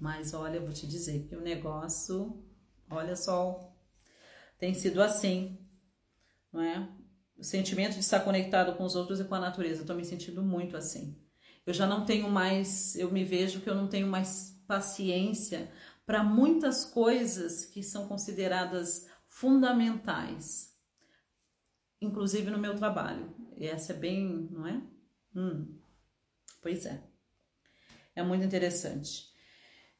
Mas 0.00 0.32
olha, 0.32 0.56
eu 0.56 0.64
vou 0.64 0.72
te 0.72 0.86
dizer 0.86 1.26
que 1.28 1.36
o 1.36 1.40
negócio, 1.40 2.42
olha 2.88 3.14
só, 3.14 3.74
tem 4.58 4.72
sido 4.72 5.02
assim, 5.02 5.58
não 6.50 6.62
é? 6.62 6.88
O 7.36 7.44
sentimento 7.44 7.94
de 7.94 8.00
estar 8.00 8.20
conectado 8.20 8.74
com 8.76 8.84
os 8.84 8.96
outros 8.96 9.20
e 9.20 9.24
com 9.24 9.34
a 9.34 9.40
natureza, 9.40 9.82
estou 9.82 9.96
me 9.96 10.04
sentindo 10.04 10.42
muito 10.42 10.76
assim. 10.76 11.14
Eu 11.66 11.74
já 11.74 11.86
não 11.86 12.06
tenho 12.06 12.30
mais, 12.30 12.96
eu 12.96 13.10
me 13.10 13.24
vejo 13.24 13.60
que 13.60 13.68
eu 13.68 13.74
não 13.74 13.86
tenho 13.86 14.06
mais 14.06 14.58
paciência 14.66 15.70
para 16.06 16.22
muitas 16.22 16.84
coisas 16.84 17.64
que 17.64 17.82
são 17.82 18.06
consideradas 18.06 19.08
fundamentais, 19.26 20.74
inclusive 22.00 22.50
no 22.50 22.58
meu 22.58 22.74
trabalho. 22.74 23.34
E 23.56 23.66
essa 23.66 23.92
é 23.92 23.96
bem, 23.96 24.48
não 24.50 24.66
é? 24.66 24.82
Hum, 25.34 25.78
pois 26.60 26.86
é. 26.86 27.02
É 28.14 28.22
muito 28.22 28.44
interessante. 28.44 29.32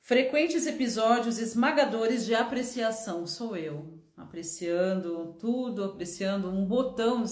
Frequentes 0.01 0.67
episódios 0.67 1.39
esmagadores 1.39 2.27
de 2.27 2.35
apreciação 2.35 3.27
sou 3.27 3.57
eu, 3.57 3.99
apreciando 4.17 5.35
tudo, 5.39 5.83
apreciando 5.83 6.51
um 6.51 6.67
botão. 6.67 7.25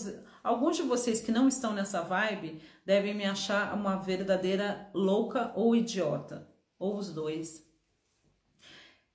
Alguns 0.43 0.77
de 0.77 0.83
vocês 0.83 1.21
que 1.21 1.31
não 1.31 1.47
estão 1.47 1.75
nessa 1.75 2.01
vibe 2.01 2.63
devem 2.85 3.15
me 3.15 3.25
achar 3.25 3.75
uma 3.75 3.97
verdadeira 3.97 4.91
louca 4.95 5.53
ou 5.55 5.77
idiota, 5.77 6.49
ou 6.79 6.97
os 6.97 7.13
dois. 7.13 7.63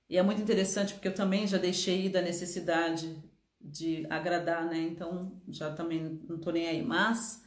E 0.08 0.16
é 0.16 0.22
muito 0.22 0.40
interessante 0.40 0.94
porque 0.94 1.08
eu 1.08 1.14
também 1.14 1.46
já 1.46 1.58
deixei 1.58 2.08
da 2.08 2.22
necessidade 2.22 3.22
de 3.60 4.06
agradar, 4.08 4.64
né? 4.64 4.78
Então 4.78 5.40
já 5.48 5.70
também 5.72 6.20
não 6.28 6.38
tô 6.38 6.50
nem 6.50 6.66
aí. 6.66 6.82
Mas 6.82 7.44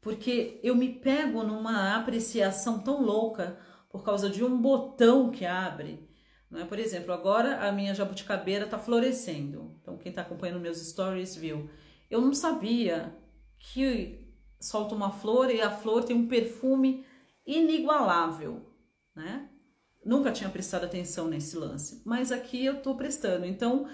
porque 0.00 0.60
eu 0.62 0.74
me 0.74 0.88
pego 0.94 1.42
numa 1.42 1.96
apreciação 1.96 2.80
tão 2.80 3.02
louca 3.02 3.58
por 3.90 4.04
causa 4.04 4.28
de 4.28 4.44
um 4.44 4.60
botão 4.60 5.30
que 5.30 5.44
abre. 5.44 6.08
Né? 6.50 6.64
Por 6.64 6.78
exemplo, 6.78 7.12
agora 7.12 7.68
a 7.68 7.72
minha 7.72 7.94
jabuticabeira 7.94 8.64
está 8.64 8.78
florescendo. 8.78 9.76
Então, 9.80 9.96
quem 9.98 10.10
está 10.10 10.22
acompanhando 10.22 10.60
meus 10.60 10.78
stories 10.78 11.36
viu. 11.36 11.68
Eu 12.10 12.20
não 12.20 12.32
sabia 12.32 13.14
que 13.58 14.32
solta 14.60 14.94
uma 14.94 15.10
flor 15.10 15.50
e 15.50 15.60
a 15.60 15.70
flor 15.70 16.04
tem 16.04 16.16
um 16.16 16.28
perfume 16.28 17.04
inigualável, 17.46 18.66
né? 19.14 19.48
Nunca 20.08 20.32
tinha 20.32 20.48
prestado 20.48 20.84
atenção 20.84 21.28
nesse 21.28 21.54
lance, 21.54 22.00
mas 22.02 22.32
aqui 22.32 22.64
eu 22.64 22.80
tô 22.80 22.94
prestando. 22.94 23.44
Então, 23.44 23.86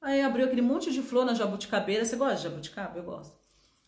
aí 0.00 0.22
abriu 0.22 0.46
aquele 0.46 0.62
monte 0.62 0.90
de 0.90 1.02
flor 1.02 1.26
na 1.26 1.34
jabuticabeira. 1.34 2.06
Você 2.06 2.16
gosta 2.16 2.36
de 2.36 2.42
jabuticaba? 2.44 2.98
Eu 2.98 3.04
gosto. 3.04 3.36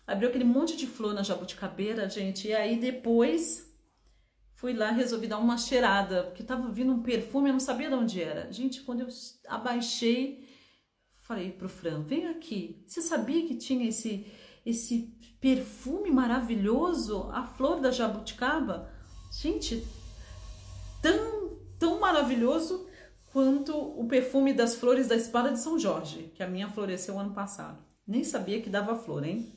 Abriu 0.06 0.28
aquele 0.28 0.44
monte 0.44 0.76
de 0.76 0.86
flor 0.86 1.14
na 1.14 1.22
jabuticabeira, 1.22 2.06
gente, 2.06 2.48
e 2.48 2.54
aí 2.54 2.78
depois 2.78 3.66
fui 4.56 4.74
lá 4.74 4.90
resolvi 4.90 5.26
dar 5.26 5.38
uma 5.38 5.56
cheirada, 5.56 6.24
porque 6.24 6.42
tava 6.42 6.70
vindo 6.70 6.92
um 6.92 7.02
perfume, 7.02 7.48
eu 7.48 7.54
não 7.54 7.60
sabia 7.60 7.88
de 7.88 7.94
onde 7.94 8.22
era. 8.22 8.52
Gente, 8.52 8.82
quando 8.82 9.00
eu 9.00 9.08
abaixei, 9.48 10.46
falei 11.22 11.50
pro 11.50 11.66
Fran, 11.66 12.02
vem 12.02 12.26
aqui. 12.26 12.84
Você 12.86 13.00
sabia 13.00 13.46
que 13.48 13.54
tinha 13.54 13.88
esse 13.88 14.30
esse 14.66 15.16
perfume 15.40 16.10
maravilhoso, 16.10 17.30
a 17.32 17.42
flor 17.42 17.80
da 17.80 17.90
jabuticaba? 17.90 18.92
Gente, 19.40 19.82
tão 21.00 21.39
tão 21.80 21.98
maravilhoso 21.98 22.86
quanto 23.32 23.74
o 23.74 24.06
perfume 24.06 24.52
das 24.52 24.76
flores 24.76 25.08
da 25.08 25.16
espada 25.16 25.50
de 25.50 25.58
São 25.58 25.78
Jorge, 25.78 26.30
que 26.34 26.42
a 26.42 26.48
minha 26.48 26.70
floresceu 26.70 27.18
ano 27.18 27.32
passado. 27.32 27.82
Nem 28.06 28.22
sabia 28.22 28.60
que 28.60 28.68
dava 28.68 28.94
flor, 28.94 29.24
hein? 29.24 29.56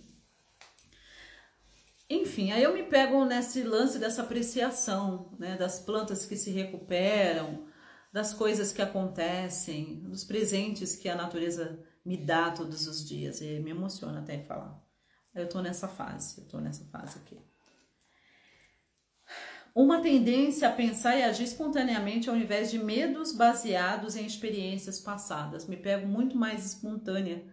Enfim, 2.09 2.51
aí 2.51 2.63
eu 2.63 2.73
me 2.73 2.83
pego 2.83 3.25
nesse 3.25 3.63
lance 3.63 3.99
dessa 3.99 4.21
apreciação, 4.21 5.35
né, 5.37 5.57
das 5.57 5.79
plantas 5.79 6.25
que 6.25 6.35
se 6.35 6.51
recuperam, 6.51 7.65
das 8.11 8.33
coisas 8.33 8.71
que 8.71 8.81
acontecem, 8.81 10.01
dos 10.01 10.23
presentes 10.23 10.95
que 10.95 11.09
a 11.09 11.15
natureza 11.15 11.83
me 12.05 12.15
dá 12.15 12.51
todos 12.51 12.87
os 12.87 13.03
dias, 13.07 13.41
e 13.41 13.59
me 13.59 13.71
emociona 13.71 14.19
até 14.19 14.37
falar. 14.43 14.81
Eu 15.33 15.49
tô 15.49 15.61
nessa 15.61 15.87
fase, 15.87 16.41
eu 16.41 16.47
tô 16.47 16.59
nessa 16.59 16.85
fase 16.85 17.17
aqui 17.17 17.52
uma 19.75 20.01
tendência 20.01 20.69
a 20.69 20.71
pensar 20.71 21.17
e 21.17 21.23
agir 21.23 21.45
espontaneamente 21.45 22.29
ao 22.29 22.35
invés 22.35 22.69
de 22.69 22.77
medos 22.77 23.31
baseados 23.31 24.15
em 24.15 24.25
experiências 24.25 24.99
passadas. 24.99 25.67
Me 25.67 25.75
pego 25.75 26.07
muito 26.07 26.37
mais 26.37 26.65
espontânea, 26.65 27.43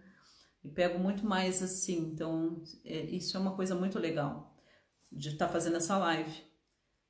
me 0.63 0.71
pego 0.71 0.99
muito 0.99 1.25
mais 1.25 1.63
assim. 1.63 2.11
Então, 2.13 2.61
é, 2.85 3.01
isso 3.05 3.35
é 3.35 3.39
uma 3.39 3.55
coisa 3.55 3.73
muito 3.73 3.97
legal 3.97 4.55
de 5.11 5.29
estar 5.29 5.47
tá 5.47 5.51
fazendo 5.51 5.77
essa 5.77 5.97
live 5.97 6.51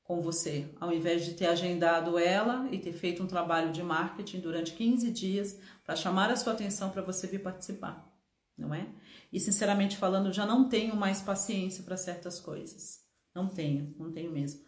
com 0.01 0.21
você, 0.21 0.73
ao 0.79 0.91
invés 0.91 1.23
de 1.23 1.33
ter 1.33 1.45
agendado 1.45 2.17
ela 2.17 2.67
e 2.71 2.79
ter 2.79 2.91
feito 2.91 3.21
um 3.21 3.27
trabalho 3.27 3.71
de 3.71 3.83
marketing 3.83 4.39
durante 4.39 4.73
15 4.73 5.11
dias 5.11 5.59
para 5.85 5.95
chamar 5.95 6.29
a 6.31 6.35
sua 6.35 6.53
atenção 6.53 6.89
para 6.89 7.01
você 7.01 7.27
vir 7.27 7.41
participar, 7.41 8.11
não 8.57 8.73
é? 8.73 8.89
E 9.31 9.39
sinceramente 9.39 9.95
falando, 9.95 10.33
já 10.33 10.45
não 10.45 10.67
tenho 10.67 10.95
mais 10.95 11.21
paciência 11.21 11.83
para 11.83 11.95
certas 11.95 12.39
coisas. 12.39 12.99
Não 13.33 13.47
tenho, 13.47 13.95
não 13.97 14.11
tenho 14.11 14.31
mesmo. 14.31 14.61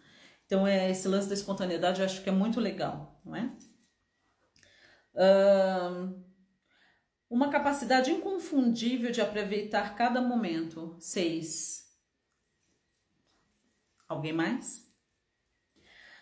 Então, 0.53 0.67
é, 0.67 0.91
esse 0.91 1.07
lance 1.07 1.27
da 1.27 1.33
espontaneidade 1.33 1.99
eu 1.99 2.05
acho 2.05 2.21
que 2.21 2.29
é 2.29 2.31
muito 2.31 2.59
legal, 2.59 3.19
não 3.25 3.35
é? 3.35 3.49
uma 7.27 7.49
capacidade 7.49 8.11
inconfundível 8.11 9.11
de 9.11 9.19
aproveitar 9.19 9.95
cada 9.95 10.21
momento. 10.21 10.95
Seis. 10.99 11.91
Alguém 14.07 14.31
mais? 14.31 14.87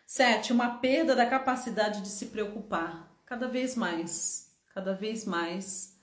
Sete, 0.06 0.54
uma 0.54 0.78
perda 0.78 1.14
da 1.14 1.26
capacidade 1.26 2.00
de 2.00 2.08
se 2.08 2.28
preocupar. 2.28 3.14
Cada 3.26 3.50
vez 3.50 3.76
mais, 3.76 4.58
cada 4.74 4.94
vez 4.94 5.26
mais. 5.26 6.00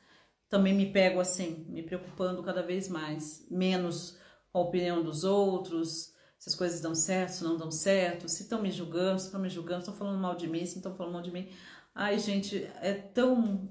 Também 0.51 0.75
me 0.75 0.93
pego 0.93 1.19
assim, 1.19 1.65
me 1.71 1.83
preocupando 1.83 2.43
cada 2.43 2.63
vez 2.63 2.91
mais. 2.91 3.47
Menos 3.51 4.19
com 4.53 4.59
a 4.59 4.63
opinião 4.63 5.03
dos 5.03 5.25
outros, 5.25 6.13
se 6.39 6.49
as 6.49 6.55
coisas 6.55 6.81
dão 6.81 6.95
certo, 6.95 7.33
se 7.33 7.45
não 7.45 7.57
dão 7.57 7.71
certo, 7.71 8.29
se 8.29 8.43
estão 8.43 8.63
me 8.63 8.71
julgando, 8.71 9.19
se 9.19 9.27
estão 9.27 9.41
me 9.41 9.49
julgando, 9.49 9.81
estão 9.81 9.95
falando 9.95 10.21
mal 10.21 10.37
de 10.37 10.47
mim, 10.47 10.65
se 10.65 10.77
estão 10.77 10.95
falando 10.95 11.13
mal 11.13 11.23
de 11.23 11.33
mim. 11.33 11.49
Ai, 11.95 12.19
gente, 12.19 12.65
é 12.81 12.95
tão. 12.95 13.69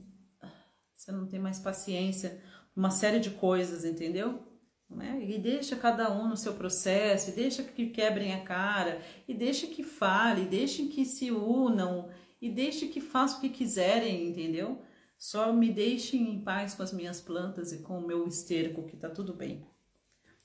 Você 0.93 1.11
não 1.11 1.27
tem 1.27 1.39
mais 1.39 1.59
paciência, 1.59 2.41
uma 2.75 2.91
série 2.91 3.19
de 3.19 3.31
coisas, 3.31 3.85
entendeu? 3.85 4.43
Né? 4.89 5.23
E 5.23 5.37
deixa 5.37 5.75
cada 5.75 6.11
um 6.11 6.27
no 6.27 6.35
seu 6.35 6.53
processo, 6.53 7.29
e 7.29 7.33
deixa 7.33 7.63
que 7.63 7.87
quebrem 7.87 8.33
a 8.33 8.43
cara, 8.43 9.01
e 9.27 9.33
deixa 9.33 9.67
que 9.67 9.83
fale, 9.83 10.43
e 10.43 10.47
deixa 10.47 10.83
que 10.87 11.05
se 11.05 11.31
unam, 11.31 12.09
e 12.41 12.49
deixe 12.49 12.87
que 12.87 12.99
façam 12.99 13.37
o 13.37 13.41
que 13.41 13.49
quiserem, 13.49 14.27
entendeu? 14.27 14.81
Só 15.17 15.51
me 15.53 15.71
deixem 15.71 16.35
em 16.35 16.43
paz 16.43 16.73
com 16.73 16.83
as 16.83 16.93
minhas 16.93 17.21
plantas 17.21 17.71
e 17.71 17.79
com 17.79 17.97
o 17.99 18.05
meu 18.05 18.27
esterco, 18.27 18.85
que 18.85 18.97
tá 18.97 19.09
tudo 19.09 19.33
bem. 19.33 19.65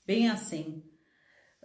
Bem 0.05 0.29
assim. 0.29 0.83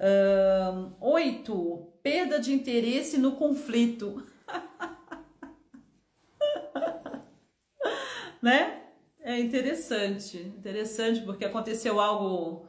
Um, 0.00 0.92
oito, 1.00 1.92
perda 2.02 2.38
de 2.38 2.52
interesse 2.52 3.18
no 3.18 3.32
conflito. 3.32 4.24
né? 8.40 8.84
É 9.20 9.38
interessante, 9.38 10.38
interessante, 10.38 11.20
porque 11.22 11.44
aconteceu 11.44 12.00
algo 12.00 12.66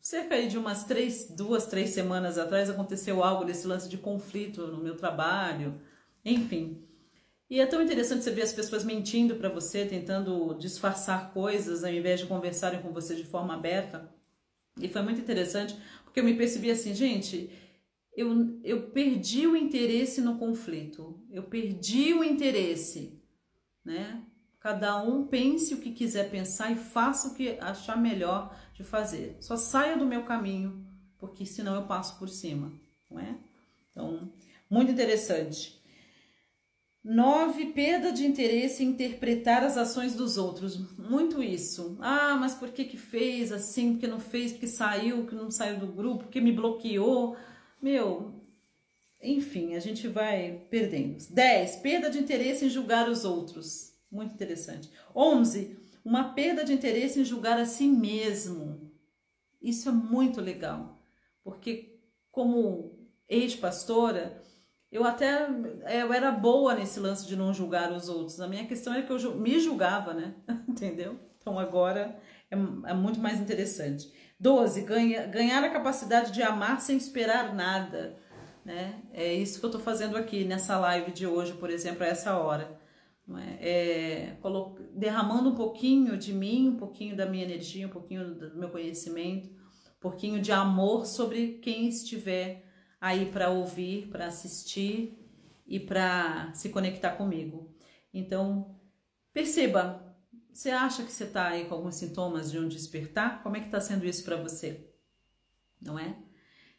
cerca 0.00 0.44
de 0.46 0.58
umas 0.58 0.84
três, 0.84 1.30
duas, 1.30 1.66
três 1.66 1.90
semanas 1.90 2.36
atrás, 2.36 2.68
aconteceu 2.68 3.22
algo 3.22 3.44
desse 3.44 3.66
lance 3.66 3.88
de 3.88 3.96
conflito 3.96 4.66
no 4.66 4.82
meu 4.82 4.96
trabalho, 4.96 5.80
enfim. 6.24 6.84
E 7.48 7.60
é 7.60 7.66
tão 7.66 7.80
interessante 7.80 8.24
você 8.24 8.30
ver 8.30 8.42
as 8.42 8.52
pessoas 8.52 8.82
mentindo 8.82 9.36
para 9.36 9.48
você, 9.48 9.84
tentando 9.84 10.54
disfarçar 10.54 11.32
coisas, 11.32 11.84
ao 11.84 11.92
invés 11.92 12.18
de 12.18 12.26
conversarem 12.26 12.82
com 12.82 12.92
você 12.92 13.14
de 13.14 13.24
forma 13.24 13.54
aberta. 13.54 14.10
E 14.80 14.88
foi 14.88 15.02
muito 15.02 15.20
interessante, 15.20 15.76
porque 16.12 16.20
eu 16.20 16.24
me 16.24 16.34
percebi 16.34 16.70
assim, 16.70 16.94
gente, 16.94 17.50
eu, 18.14 18.60
eu 18.62 18.90
perdi 18.90 19.46
o 19.46 19.56
interesse 19.56 20.20
no 20.20 20.38
conflito, 20.38 21.18
eu 21.30 21.44
perdi 21.44 22.12
o 22.12 22.22
interesse, 22.22 23.18
né? 23.82 24.22
Cada 24.60 25.02
um 25.02 25.26
pense 25.26 25.72
o 25.72 25.78
que 25.78 25.90
quiser 25.90 26.30
pensar 26.30 26.70
e 26.70 26.76
faça 26.76 27.28
o 27.28 27.34
que 27.34 27.58
achar 27.58 27.96
melhor 27.96 28.54
de 28.74 28.84
fazer. 28.84 29.38
Só 29.40 29.56
saia 29.56 29.96
do 29.96 30.04
meu 30.04 30.24
caminho, 30.24 30.86
porque 31.18 31.46
senão 31.46 31.74
eu 31.74 31.86
passo 31.86 32.18
por 32.18 32.28
cima, 32.28 32.70
não 33.10 33.18
é? 33.18 33.38
Então, 33.90 34.30
muito 34.68 34.92
interessante. 34.92 35.81
Nove, 37.04 37.72
perda 37.72 38.12
de 38.12 38.24
interesse 38.24 38.84
em 38.84 38.90
interpretar 38.90 39.64
as 39.64 39.76
ações 39.76 40.14
dos 40.14 40.38
outros. 40.38 40.76
Muito 40.96 41.42
isso. 41.42 41.96
Ah, 42.00 42.36
mas 42.36 42.54
por 42.54 42.70
que 42.70 42.84
que 42.84 42.96
fez 42.96 43.50
assim? 43.50 43.92
Porque 43.92 44.06
não 44.06 44.20
fez? 44.20 44.52
Porque 44.52 44.68
saiu? 44.68 45.26
Que 45.26 45.34
não 45.34 45.50
saiu 45.50 45.80
do 45.80 45.88
grupo? 45.88 46.24
Porque 46.24 46.40
me 46.40 46.52
bloqueou? 46.52 47.36
Meu, 47.80 48.40
enfim, 49.20 49.74
a 49.74 49.80
gente 49.80 50.06
vai 50.06 50.64
perdendo. 50.70 51.18
Dez, 51.30 51.76
perda 51.76 52.08
de 52.08 52.18
interesse 52.18 52.66
em 52.66 52.70
julgar 52.70 53.08
os 53.08 53.24
outros. 53.24 53.92
Muito 54.10 54.34
interessante. 54.34 54.90
Onze, 55.14 55.76
uma 56.04 56.32
perda 56.34 56.64
de 56.64 56.72
interesse 56.72 57.20
em 57.20 57.24
julgar 57.24 57.58
a 57.58 57.64
si 57.64 57.86
mesmo. 57.88 58.92
Isso 59.60 59.88
é 59.88 59.92
muito 59.92 60.40
legal, 60.40 61.00
porque 61.44 62.00
como 62.32 62.98
ex-pastora, 63.28 64.42
eu 64.92 65.04
até 65.04 65.48
é, 65.84 66.02
eu 66.02 66.12
era 66.12 66.30
boa 66.30 66.74
nesse 66.74 67.00
lance 67.00 67.26
de 67.26 67.34
não 67.34 67.52
julgar 67.54 67.90
os 67.90 68.10
outros. 68.10 68.38
A 68.38 68.46
minha 68.46 68.66
questão 68.66 68.92
é 68.92 69.00
que 69.00 69.10
eu 69.10 69.36
me 69.36 69.58
julgava, 69.58 70.12
né? 70.12 70.34
Entendeu? 70.68 71.18
Então 71.40 71.58
agora 71.58 72.14
é, 72.50 72.54
é 72.54 72.94
muito 72.94 73.18
mais 73.18 73.40
interessante. 73.40 74.12
12. 74.38 74.82
Ganha, 74.82 75.26
ganhar 75.26 75.64
a 75.64 75.70
capacidade 75.70 76.30
de 76.30 76.42
amar 76.42 76.78
sem 76.80 76.98
esperar 76.98 77.54
nada. 77.54 78.18
Né? 78.64 79.00
É 79.14 79.32
isso 79.32 79.58
que 79.58 79.64
eu 79.64 79.70
estou 79.70 79.80
fazendo 79.80 80.16
aqui 80.16 80.44
nessa 80.44 80.78
live 80.78 81.10
de 81.10 81.26
hoje, 81.26 81.54
por 81.54 81.70
exemplo, 81.70 82.04
a 82.04 82.08
essa 82.08 82.36
hora. 82.36 82.78
É? 83.60 83.68
É, 83.70 84.36
derramando 84.94 85.50
um 85.50 85.54
pouquinho 85.54 86.18
de 86.18 86.34
mim, 86.34 86.68
um 86.68 86.76
pouquinho 86.76 87.16
da 87.16 87.24
minha 87.24 87.44
energia, 87.44 87.86
um 87.86 87.90
pouquinho 87.90 88.34
do 88.34 88.58
meu 88.58 88.68
conhecimento, 88.68 89.48
um 89.48 90.00
pouquinho 90.00 90.38
de 90.40 90.52
amor 90.52 91.06
sobre 91.06 91.58
quem 91.62 91.88
estiver 91.88 92.70
aí 93.02 93.26
para 93.32 93.50
ouvir, 93.50 94.06
para 94.06 94.28
assistir 94.28 95.18
e 95.66 95.80
para 95.80 96.52
se 96.54 96.68
conectar 96.68 97.10
comigo. 97.16 97.74
Então, 98.14 98.78
perceba, 99.32 100.16
você 100.52 100.70
acha 100.70 101.02
que 101.02 101.10
você 101.10 101.24
está 101.24 101.48
aí 101.48 101.64
com 101.64 101.74
alguns 101.74 101.96
sintomas 101.96 102.48
de 102.52 102.60
um 102.60 102.68
despertar? 102.68 103.42
Como 103.42 103.56
é 103.56 103.60
que 103.60 103.66
está 103.66 103.80
sendo 103.80 104.06
isso 104.06 104.22
para 104.22 104.36
você? 104.36 104.88
Não 105.80 105.98
é? 105.98 106.16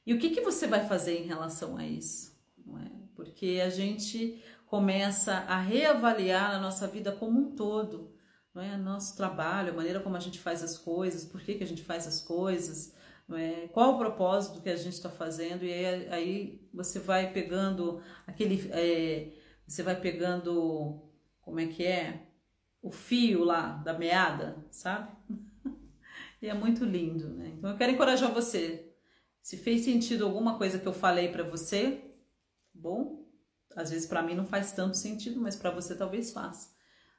E 0.06 0.14
o 0.14 0.20
que, 0.20 0.30
que 0.30 0.40
você 0.40 0.66
vai 0.66 0.88
fazer 0.88 1.20
em 1.20 1.28
relação 1.28 1.76
a 1.76 1.86
isso? 1.86 2.42
Não 2.66 2.80
é? 2.80 2.90
Porque 3.16 3.62
a 3.62 3.70
gente 3.70 4.42
começa 4.66 5.34
a 5.34 5.60
reavaliar 5.60 6.52
a 6.52 6.60
nossa 6.60 6.88
vida 6.88 7.12
como 7.12 7.38
um 7.38 7.54
todo, 7.54 8.16
não 8.54 8.62
é? 8.64 8.78
Nosso 8.78 9.18
trabalho, 9.18 9.74
a 9.74 9.76
maneira 9.76 10.00
como 10.00 10.16
a 10.16 10.22
gente 10.22 10.40
faz 10.40 10.64
as 10.64 10.78
coisas, 10.78 11.26
por 11.26 11.42
que, 11.42 11.56
que 11.56 11.64
a 11.66 11.68
gente 11.68 11.84
faz 11.84 12.08
as 12.08 12.22
coisas, 12.22 12.94
é? 13.32 13.68
qual 13.70 13.96
o 13.96 13.98
propósito 13.98 14.62
que 14.62 14.70
a 14.70 14.76
gente 14.76 14.94
está 14.94 15.10
fazendo, 15.10 15.64
e 15.64 15.72
aí, 15.74 16.10
aí, 16.10 16.70
você 16.74 17.00
vai 17.00 17.32
pegando 17.32 18.02
aquele. 18.28 18.70
É, 18.72 19.32
você 19.66 19.82
vai 19.82 20.00
pegando. 20.00 21.02
Como 21.42 21.60
é 21.60 21.68
que 21.68 21.86
é? 21.86 22.28
O 22.82 22.92
fio 22.92 23.44
lá 23.44 23.78
da 23.78 23.94
meada, 23.94 24.66
sabe? 24.70 25.10
e 26.42 26.48
é 26.48 26.54
muito 26.54 26.84
lindo, 26.84 27.30
né? 27.30 27.54
Então 27.58 27.70
eu 27.70 27.78
quero 27.78 27.94
encorajar 27.94 28.32
você. 28.34 28.94
Se 29.42 29.58
fez 29.58 29.82
sentido 29.82 30.26
alguma 30.26 30.58
coisa 30.58 30.80
que 30.80 30.88
eu 30.88 30.94
falei 30.94 31.30
para 31.30 31.44
você, 31.44 32.02
bom, 32.74 33.26
às 33.76 33.92
vezes 33.92 34.08
para 34.08 34.22
mim 34.22 34.36
não 34.36 34.46
faz 34.46 34.72
tanto 34.72 34.98
sentido, 34.98 35.40
mas 35.40 35.56
para 35.56 35.72
você 35.72 35.96
talvez 35.96 36.32
faça. 36.32 36.74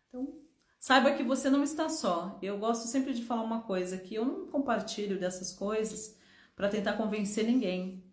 Então, 0.09 0.44
Saiba 0.85 1.13
que 1.13 1.23
você 1.23 1.49
não 1.49 1.63
está 1.65 1.89
só. 1.89 2.39
Eu 2.43 2.59
gosto 2.59 2.89
sempre 2.89 3.15
de 3.15 3.25
falar 3.25 3.43
uma 3.43 3.63
coisa 3.63 3.97
que 3.97 4.17
eu 4.17 4.25
não 4.27 4.47
compartilho 4.49 5.19
dessas 5.19 5.51
coisas 5.51 6.15
para 6.55 6.69
tentar 6.69 6.93
convencer 6.93 7.47
ninguém. 7.47 8.05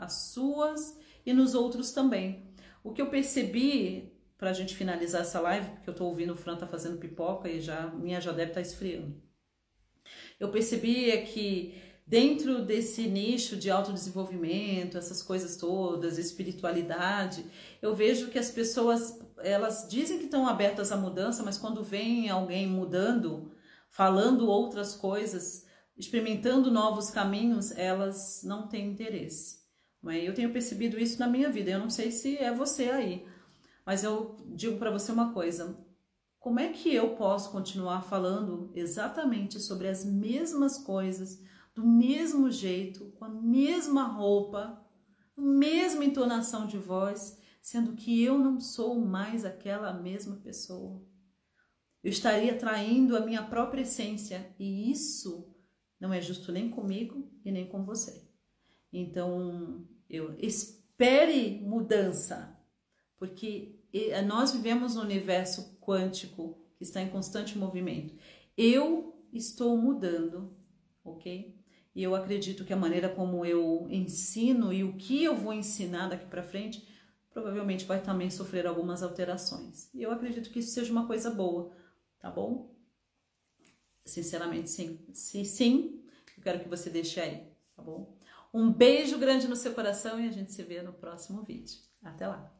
As 0.00 0.14
suas 0.32 0.98
e 1.24 1.32
nos 1.32 1.54
outros 1.54 1.92
também. 1.92 2.48
O 2.82 2.92
que 2.92 3.00
eu 3.00 3.08
percebi 3.08 4.12
para 4.36 4.50
a 4.50 4.52
gente 4.52 4.74
finalizar 4.74 5.20
essa 5.22 5.38
live, 5.40 5.70
porque 5.70 5.88
eu 5.88 5.92
estou 5.92 6.08
ouvindo 6.08 6.32
o 6.32 6.36
Fran 6.36 6.56
tá 6.56 6.66
fazendo 6.66 6.98
pipoca 6.98 7.48
e 7.48 7.60
já 7.60 7.86
minha 7.88 8.20
já 8.20 8.32
deve 8.32 8.50
estar 8.50 8.60
tá 8.60 8.66
esfriando. 8.66 9.14
Eu 10.38 10.50
percebi 10.50 11.10
é 11.10 11.22
que 11.22 11.74
dentro 12.08 12.64
desse 12.64 13.06
nicho 13.06 13.54
de 13.54 13.70
autodesenvolvimento, 13.70 14.96
essas 14.96 15.22
coisas 15.22 15.56
todas, 15.56 16.16
espiritualidade, 16.16 17.44
eu 17.82 17.94
vejo 17.94 18.28
que 18.28 18.38
as 18.38 18.50
pessoas 18.50 19.20
elas 19.36 19.86
dizem 19.88 20.18
que 20.18 20.24
estão 20.24 20.48
abertas 20.48 20.90
à 20.90 20.96
mudança, 20.96 21.42
mas 21.42 21.58
quando 21.58 21.84
vem 21.84 22.30
alguém 22.30 22.66
mudando, 22.66 23.52
falando 23.90 24.48
outras 24.48 24.94
coisas, 24.94 25.66
experimentando 25.96 26.70
novos 26.70 27.10
caminhos, 27.10 27.72
elas 27.72 28.40
não 28.42 28.66
têm 28.66 28.90
interesse. 28.90 29.58
É? 30.08 30.26
Eu 30.26 30.34
tenho 30.34 30.52
percebido 30.52 30.98
isso 30.98 31.18
na 31.18 31.26
minha 31.26 31.50
vida. 31.50 31.70
Eu 31.70 31.78
não 31.80 31.90
sei 31.90 32.10
se 32.10 32.38
é 32.38 32.52
você 32.54 32.84
aí, 32.88 33.26
mas 33.84 34.02
eu 34.02 34.36
digo 34.46 34.78
para 34.78 34.90
você 34.90 35.12
uma 35.12 35.32
coisa: 35.34 35.76
como 36.38 36.58
é 36.58 36.68
que 36.68 36.94
eu 36.94 37.16
posso 37.16 37.50
continuar 37.50 38.02
falando 38.02 38.70
exatamente 38.74 39.60
sobre 39.60 39.88
as 39.88 40.04
mesmas 40.04 40.78
coisas, 40.78 41.38
do 41.78 41.86
mesmo 41.86 42.50
jeito, 42.50 43.12
com 43.18 43.24
a 43.24 43.28
mesma 43.28 44.04
roupa, 44.04 44.84
mesma 45.36 46.04
entonação 46.04 46.66
de 46.66 46.78
voz? 46.78 47.38
sendo 47.68 47.94
que 47.96 48.22
eu 48.22 48.38
não 48.38 48.58
sou 48.58 48.98
mais 48.98 49.44
aquela 49.44 49.92
mesma 49.92 50.36
pessoa. 50.36 51.02
Eu 52.02 52.10
estaria 52.10 52.56
traindo 52.56 53.14
a 53.14 53.20
minha 53.20 53.42
própria 53.42 53.82
essência 53.82 54.54
e 54.58 54.90
isso 54.90 55.54
não 56.00 56.10
é 56.10 56.18
justo 56.18 56.50
nem 56.50 56.70
comigo 56.70 57.30
e 57.44 57.52
nem 57.52 57.68
com 57.68 57.84
você. 57.84 58.26
Então, 58.90 59.86
eu 60.08 60.34
espere 60.38 61.60
mudança, 61.60 62.58
porque 63.18 63.78
nós 64.26 64.52
vivemos 64.52 64.94
no 64.94 65.02
universo 65.02 65.78
quântico 65.78 66.58
que 66.76 66.84
está 66.84 67.02
em 67.02 67.10
constante 67.10 67.58
movimento. 67.58 68.14
Eu 68.56 69.22
estou 69.30 69.76
mudando, 69.76 70.56
ok? 71.04 71.57
E 71.98 72.02
eu 72.04 72.14
acredito 72.14 72.64
que 72.64 72.72
a 72.72 72.76
maneira 72.76 73.08
como 73.08 73.44
eu 73.44 73.88
ensino 73.90 74.72
e 74.72 74.84
o 74.84 74.96
que 74.96 75.24
eu 75.24 75.34
vou 75.34 75.52
ensinar 75.52 76.06
daqui 76.06 76.26
para 76.26 76.44
frente 76.44 76.86
provavelmente 77.28 77.84
vai 77.84 78.00
também 78.00 78.30
sofrer 78.30 78.68
algumas 78.68 79.02
alterações. 79.02 79.92
E 79.92 80.00
eu 80.00 80.12
acredito 80.12 80.48
que 80.50 80.60
isso 80.60 80.70
seja 80.70 80.92
uma 80.92 81.08
coisa 81.08 81.28
boa, 81.28 81.72
tá 82.20 82.30
bom? 82.30 82.72
Sinceramente, 84.04 84.70
sim. 84.70 85.04
Se 85.12 85.44
sim, 85.44 86.00
eu 86.36 86.42
quero 86.44 86.60
que 86.60 86.68
você 86.68 86.88
deixe 86.88 87.18
aí, 87.18 87.48
tá 87.74 87.82
bom? 87.82 88.16
Um 88.54 88.72
beijo 88.72 89.18
grande 89.18 89.48
no 89.48 89.56
seu 89.56 89.74
coração 89.74 90.20
e 90.20 90.28
a 90.28 90.30
gente 90.30 90.52
se 90.52 90.62
vê 90.62 90.80
no 90.80 90.92
próximo 90.92 91.42
vídeo. 91.42 91.80
Até 92.00 92.28
lá! 92.28 92.57